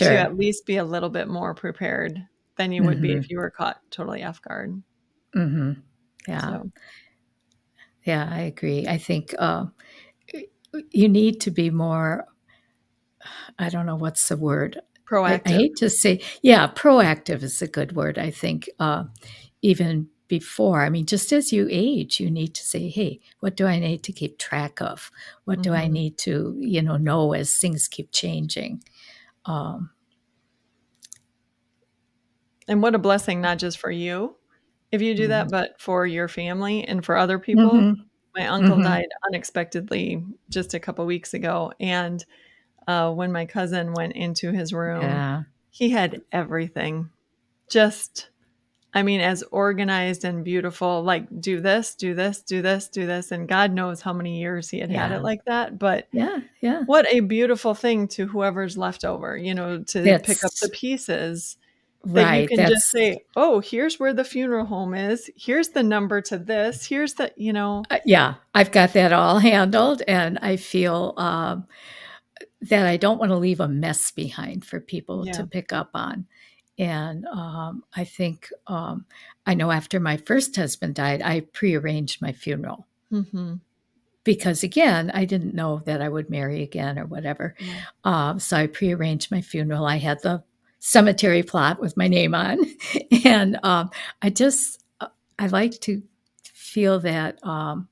to 0.00 0.16
at 0.16 0.36
least 0.36 0.66
be 0.66 0.76
a 0.78 0.84
little 0.84 1.10
bit 1.10 1.28
more 1.28 1.54
prepared 1.54 2.26
than 2.56 2.72
you 2.72 2.84
would 2.84 3.00
be 3.00 3.12
hmm 3.12 3.16
if 3.16 3.30
you 3.30 3.38
were 3.38 3.50
caught 3.50 3.80
totally 3.90 4.24
off 4.24 4.42
guard. 4.42 4.82
hmm 5.34 5.72
Yeah. 6.26 6.56
So 6.56 6.70
Yeah. 8.04 8.28
I 8.30 8.40
agree. 8.42 8.86
I 8.86 8.98
think 8.98 9.34
uh, 9.38 9.66
you 10.90 11.08
need 11.08 11.40
to 11.42 11.50
be 11.50 11.70
more. 11.70 12.26
I 13.58 13.68
don't 13.68 13.86
know 13.86 13.96
what's 13.96 14.28
the 14.28 14.36
word. 14.36 14.80
I, 15.26 15.34
I 15.44 15.50
hate 15.50 15.76
to 15.76 15.90
say, 15.90 16.22
yeah, 16.42 16.68
proactive 16.68 17.42
is 17.42 17.60
a 17.60 17.66
good 17.68 17.94
word. 17.94 18.18
I 18.18 18.30
think 18.30 18.70
uh, 18.78 19.04
even 19.62 20.08
before, 20.28 20.82
I 20.82 20.90
mean, 20.90 21.06
just 21.06 21.32
as 21.32 21.52
you 21.52 21.66
age, 21.70 22.20
you 22.20 22.30
need 22.30 22.54
to 22.54 22.64
say, 22.64 22.88
hey, 22.88 23.20
what 23.40 23.56
do 23.56 23.66
I 23.66 23.78
need 23.78 24.02
to 24.04 24.12
keep 24.12 24.38
track 24.38 24.80
of? 24.80 25.10
What 25.44 25.62
do 25.62 25.74
I 25.74 25.88
Mhm. 25.88 25.92
need 25.92 26.18
to, 26.18 26.56
you 26.60 26.82
know, 26.82 26.96
know 26.96 27.32
as 27.34 27.58
things 27.58 27.88
keep 27.88 28.12
changing? 28.12 28.82
Um, 29.44 29.90
And 32.68 32.80
what 32.82 32.94
a 32.94 32.98
blessing, 32.98 33.40
not 33.40 33.58
just 33.58 33.78
for 33.78 33.90
you, 33.90 34.36
if 34.92 35.00
you 35.02 35.14
do 35.14 35.28
that, 35.28 35.46
mhm. 35.46 35.50
but 35.50 35.80
for 35.80 36.06
your 36.06 36.28
family 36.28 36.84
and 36.84 37.04
for 37.04 37.16
other 37.16 37.38
people. 37.38 37.70
Mhm. 37.70 38.04
My 38.36 38.46
uncle 38.46 38.76
Mhm. 38.76 38.84
died 38.84 39.08
unexpectedly 39.26 40.24
just 40.48 40.72
a 40.74 40.80
couple 40.80 41.04
weeks 41.06 41.34
ago. 41.34 41.72
And 41.80 42.24
uh, 42.86 43.12
when 43.12 43.30
my 43.32 43.44
cousin 43.46 43.92
went 43.92 44.14
into 44.14 44.52
his 44.52 44.72
room, 44.72 45.02
Yeah. 45.02 45.42
he 45.70 45.90
had 45.90 46.22
everything. 46.32 47.10
Just, 47.68 48.28
I 48.94 49.02
mean, 49.04 49.20
as 49.20 49.42
organized 49.52 50.24
and 50.24 50.44
beautiful, 50.44 51.02
like 51.02 51.26
do 51.40 51.60
this, 51.60 51.94
do 51.94 52.14
this, 52.14 52.40
do 52.42 52.62
this, 52.62 52.88
do 52.88 53.06
this. 53.06 53.30
And 53.30 53.48
God 53.48 53.72
knows 53.72 54.00
how 54.00 54.12
many 54.12 54.40
years 54.40 54.70
he 54.70 54.80
had 54.80 54.90
had 54.90 55.12
it 55.12 55.22
like 55.22 55.44
that. 55.44 55.78
But 55.78 56.08
Yeah. 56.12 56.40
Yeah. 56.60 56.82
what 56.86 57.06
a 57.12 57.20
beautiful 57.20 57.74
thing 57.74 58.08
to 58.08 58.26
whoever's 58.26 58.76
left 58.78 59.04
over, 59.04 59.36
you 59.36 59.54
know, 59.54 59.82
to 59.84 60.02
pick 60.20 60.42
up 60.44 60.52
the 60.60 60.70
pieces 60.72 61.56
that 62.04 62.20
you 62.20 62.26
right. 62.26 62.48
can 62.48 62.58
just 62.58 62.70
That's 62.70 62.90
say, 62.90 63.24
oh, 63.36 63.60
here's 63.60 64.00
where 64.00 64.14
the 64.14 64.24
funeral 64.24 64.64
home 64.64 64.94
is. 64.94 65.30
Here's 65.36 65.68
the 65.70 65.82
number 65.82 66.20
to 66.22 66.38
this. 66.38 66.86
Here's 66.86 67.14
the, 67.14 67.32
you 67.36 67.52
know, 67.52 67.84
uh, 67.90 67.98
yeah. 68.04 68.34
I've 68.54 68.70
got 68.70 68.94
that 68.94 69.12
all 69.12 69.38
handled, 69.40 70.02
and 70.08 70.38
I 70.38 70.56
feel 70.56 71.14
um, 71.16 71.66
that 72.62 72.86
I 72.86 72.96
don't 72.96 73.18
want 73.18 73.30
to 73.30 73.36
leave 73.36 73.60
a 73.60 73.68
mess 73.68 74.10
behind 74.10 74.64
for 74.64 74.80
people 74.80 75.26
yeah. 75.26 75.32
to 75.32 75.46
pick 75.46 75.72
up 75.72 75.90
on. 75.94 76.26
And 76.78 77.26
um, 77.26 77.84
I 77.94 78.04
think 78.04 78.50
um, 78.66 79.04
I 79.44 79.52
know 79.52 79.70
after 79.70 80.00
my 80.00 80.16
first 80.16 80.56
husband 80.56 80.94
died, 80.94 81.20
I 81.20 81.40
prearranged 81.40 82.22
my 82.22 82.32
funeral 82.32 82.86
hmm 83.10 83.54
because, 84.24 84.62
again, 84.62 85.10
I 85.14 85.24
didn't 85.24 85.54
know 85.54 85.80
that 85.86 86.02
I 86.02 86.08
would 86.08 86.30
marry 86.30 86.62
again 86.62 86.98
or 86.98 87.06
whatever. 87.06 87.54
Yeah. 87.58 87.80
Um, 88.04 88.38
so 88.38 88.56
I 88.56 88.66
prearranged 88.66 89.30
my 89.30 89.40
funeral. 89.40 89.86
I 89.86 89.96
had 89.96 90.20
the 90.22 90.42
cemetery 90.80 91.42
plot 91.42 91.80
with 91.80 91.96
my 91.96 92.08
name 92.08 92.34
on, 92.34 92.58
and 93.24 93.58
um, 93.62 93.90
I 94.22 94.30
just 94.30 94.82
I 95.38 95.46
like 95.46 95.80
to 95.82 96.02
feel 96.42 97.00
that 97.00 97.44
um, 97.46 97.88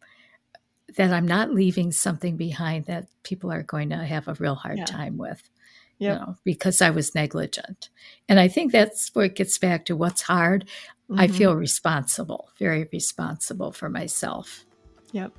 that 0.97 1.13
I'm 1.13 1.27
not 1.27 1.53
leaving 1.53 1.93
something 1.93 2.37
behind 2.37 2.87
that 2.87 3.07
people 3.23 3.53
are 3.53 3.63
going 3.63 3.91
to 3.91 3.97
have 3.97 4.29
a 4.29 4.35
real 4.35 4.55
hard 4.55 4.79
Yeah. 4.79 4.85
time 4.87 5.17
with, 5.17 5.49
you 5.99 6.09
know, 6.15 6.37
because 6.45 6.81
I 6.83 6.91
was 6.91 7.15
negligent. 7.15 7.91
And 8.29 8.41
I 8.41 8.49
think 8.49 8.73
that's 8.73 9.11
where 9.15 9.27
it 9.27 9.35
gets 9.37 9.59
back 9.59 9.85
to 9.87 9.97
what's 9.97 10.23
hard. 10.23 10.69
I 11.17 11.27
hmm 11.27 11.33
feel 11.33 11.55
responsible, 11.55 12.51
very 12.59 12.89
responsible 12.93 13.73
for 13.73 13.89
myself. 13.89 14.65
Yep. 15.13 15.33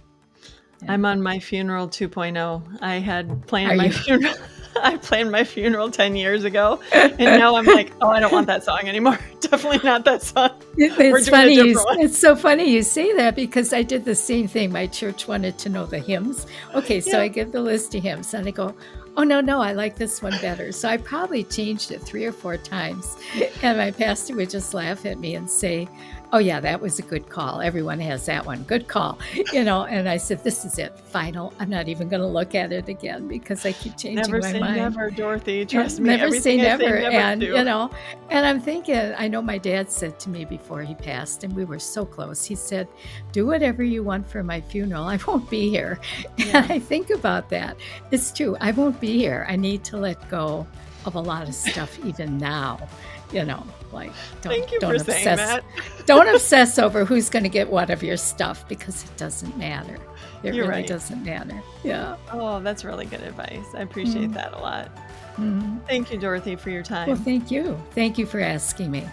Yeah. 0.81 0.91
I'm 0.93 1.05
on 1.05 1.21
my 1.21 1.39
funeral 1.39 1.87
2.0. 1.89 2.77
I 2.81 2.95
had 2.95 3.29
Are 3.29 3.47
planned 3.47 3.77
my 3.77 3.89
you? 3.89 3.91
funeral. 4.05 4.35
I 4.81 4.97
planned 4.97 5.31
my 5.31 5.43
funeral 5.43 5.89
10 5.91 6.15
years 6.15 6.43
ago. 6.43 6.79
And 6.93 7.17
now 7.19 7.55
I'm 7.55 7.65
like, 7.65 7.91
oh, 8.01 8.09
I 8.09 8.19
don't 8.19 8.31
want 8.31 8.47
that 8.47 8.63
song 8.63 8.81
anymore. 8.85 9.17
Definitely 9.41 9.81
not 9.83 10.05
that 10.05 10.21
song. 10.21 10.51
It- 10.77 10.93
It's 10.99 11.29
funny. 11.29 11.55
You, 11.55 11.75
it's 11.99 12.17
so 12.17 12.35
funny 12.35 12.69
you 12.69 12.83
say 12.83 13.13
that 13.15 13.35
because 13.35 13.73
I 13.73 13.83
did 13.83 14.05
the 14.05 14.15
same 14.15 14.47
thing. 14.47 14.71
My 14.71 14.87
church 14.87 15.27
wanted 15.27 15.57
to 15.59 15.69
know 15.69 15.85
the 15.85 15.99
hymns. 15.99 16.45
Okay, 16.75 17.01
so 17.01 17.11
Yeah. 17.17 17.23
I 17.23 17.27
give 17.27 17.51
the 17.51 17.61
list 17.61 17.95
of 17.95 18.03
hymns 18.03 18.33
and 18.33 18.47
I 18.47 18.51
go, 18.51 18.73
oh, 19.17 19.23
no, 19.23 19.41
no, 19.41 19.59
I 19.61 19.73
like 19.73 19.95
this 19.97 20.21
one 20.21 20.37
better. 20.39 20.71
So 20.71 20.87
I 20.87 20.97
probably 20.97 21.43
changed 21.43 21.91
it 21.91 22.01
three 22.01 22.25
or 22.25 22.31
four 22.31 22.55
times. 22.57 23.17
And 23.61 23.77
my 23.77 23.91
pastor 23.91 24.35
would 24.35 24.49
just 24.49 24.73
laugh 24.73 25.05
at 25.05 25.19
me 25.19 25.35
and 25.35 25.49
say, 25.49 25.89
oh, 26.31 26.37
yeah, 26.37 26.59
that 26.59 26.79
was 26.79 26.99
a 26.99 27.01
good 27.01 27.27
call. 27.29 27.61
Everyone 27.61 27.99
has 27.99 28.25
that 28.27 28.45
one. 28.45 28.63
Good 28.63 28.87
call. 28.87 29.17
You 29.51 29.63
know, 29.63 29.85
and 29.85 30.07
I 30.07 30.17
said, 30.17 30.43
this 30.43 30.63
is 30.63 30.77
it. 30.77 30.97
Final. 30.99 31.53
I'm 31.59 31.69
not 31.69 31.87
even 31.87 32.07
going 32.07 32.21
to 32.21 32.27
look 32.27 32.53
at 32.53 32.71
it 32.71 32.87
again 32.87 33.27
because 33.27 33.65
I 33.65 33.71
keep 33.71 33.97
changing 33.97 34.17
Never 34.17 34.39
my 34.39 34.51
say 34.51 34.59
mind. 34.59 34.75
never, 34.75 35.09
Dorothy. 35.09 35.53
Yeah, 35.53 35.65
Trust 35.65 35.99
me. 35.99 36.05
never 36.15 36.29
say 36.29 36.37
I 36.37 36.39
say 36.41 36.57
never. 36.57 36.83
never 36.83 37.15
and, 37.15 37.41
to. 37.41 37.47
you 37.47 37.63
know, 37.63 37.89
and 38.29 38.45
I'm 38.45 38.59
thinking, 38.59 39.13
I 39.17 39.27
know 39.27 39.41
my 39.41 39.57
dad 39.57 39.89
said 39.89 40.19
to 40.19 40.29
me 40.29 40.45
before 40.45 40.83
he 40.83 40.93
passed, 40.93 41.43
and 41.43 41.55
we 41.55 41.65
were 41.65 41.79
so 41.79 42.05
close. 42.05 42.45
He 42.45 42.53
said, 42.53 42.87
Do 43.31 43.47
whatever 43.47 43.83
you 43.83 44.03
want 44.03 44.29
for 44.29 44.43
my 44.43 44.61
funeral. 44.61 45.05
I 45.05 45.17
won't 45.27 45.49
be 45.49 45.69
here. 45.69 45.99
And 46.39 46.71
I 46.71 46.79
think 46.79 47.09
about 47.09 47.49
that. 47.49 47.75
It's 48.11 48.31
true. 48.31 48.55
I 48.61 48.71
won't 48.71 48.99
be 48.99 49.17
here. 49.17 49.45
I 49.49 49.55
need 49.55 49.83
to 49.85 49.97
let 49.97 50.29
go 50.29 50.67
of 51.05 51.15
a 51.15 51.19
lot 51.19 51.47
of 51.47 51.55
stuff 51.55 51.97
even 52.05 52.37
now. 52.37 52.87
You 53.31 53.45
know, 53.45 53.63
like 53.91 54.11
don't 54.41 54.53
Thank 54.53 54.71
you 54.71 54.79
don't 54.79 54.97
for 54.97 55.03
saying 55.11 55.27
obsess 55.27 55.37
that. 55.39 55.63
don't 56.05 56.27
obsess 56.27 56.77
over 56.79 57.05
who's 57.05 57.29
going 57.29 57.43
to 57.43 57.49
get 57.49 57.69
what 57.69 57.89
of 57.89 58.03
your 58.03 58.17
stuff 58.17 58.67
because 58.67 59.03
it 59.03 59.15
doesn't 59.17 59.57
matter. 59.57 59.97
It 60.43 60.53
You're 60.53 60.65
really 60.67 60.79
right. 60.81 60.87
doesn't 60.87 61.23
matter. 61.23 61.61
Yeah. 61.83 62.15
Oh, 62.31 62.59
that's 62.61 62.85
really 62.85 63.05
good 63.05 63.21
advice. 63.23 63.65
I 63.75 63.81
appreciate 63.81 64.29
Mhm. 64.31 64.33
that 64.35 64.53
a 64.53 64.57
lot. 64.59 64.89
Mhm. 65.37 65.79
Thank 65.87 66.11
you, 66.11 66.17
Dorothy, 66.19 66.55
for 66.55 66.69
your 66.69 66.83
time. 66.83 67.07
Well, 67.07 67.15
time. 67.17 67.25
thank 67.25 67.51
you. 67.51 67.77
Thank 67.91 68.17
you 68.17 68.25
for 68.25 68.39
asking 68.39 68.91
me. 68.91 69.05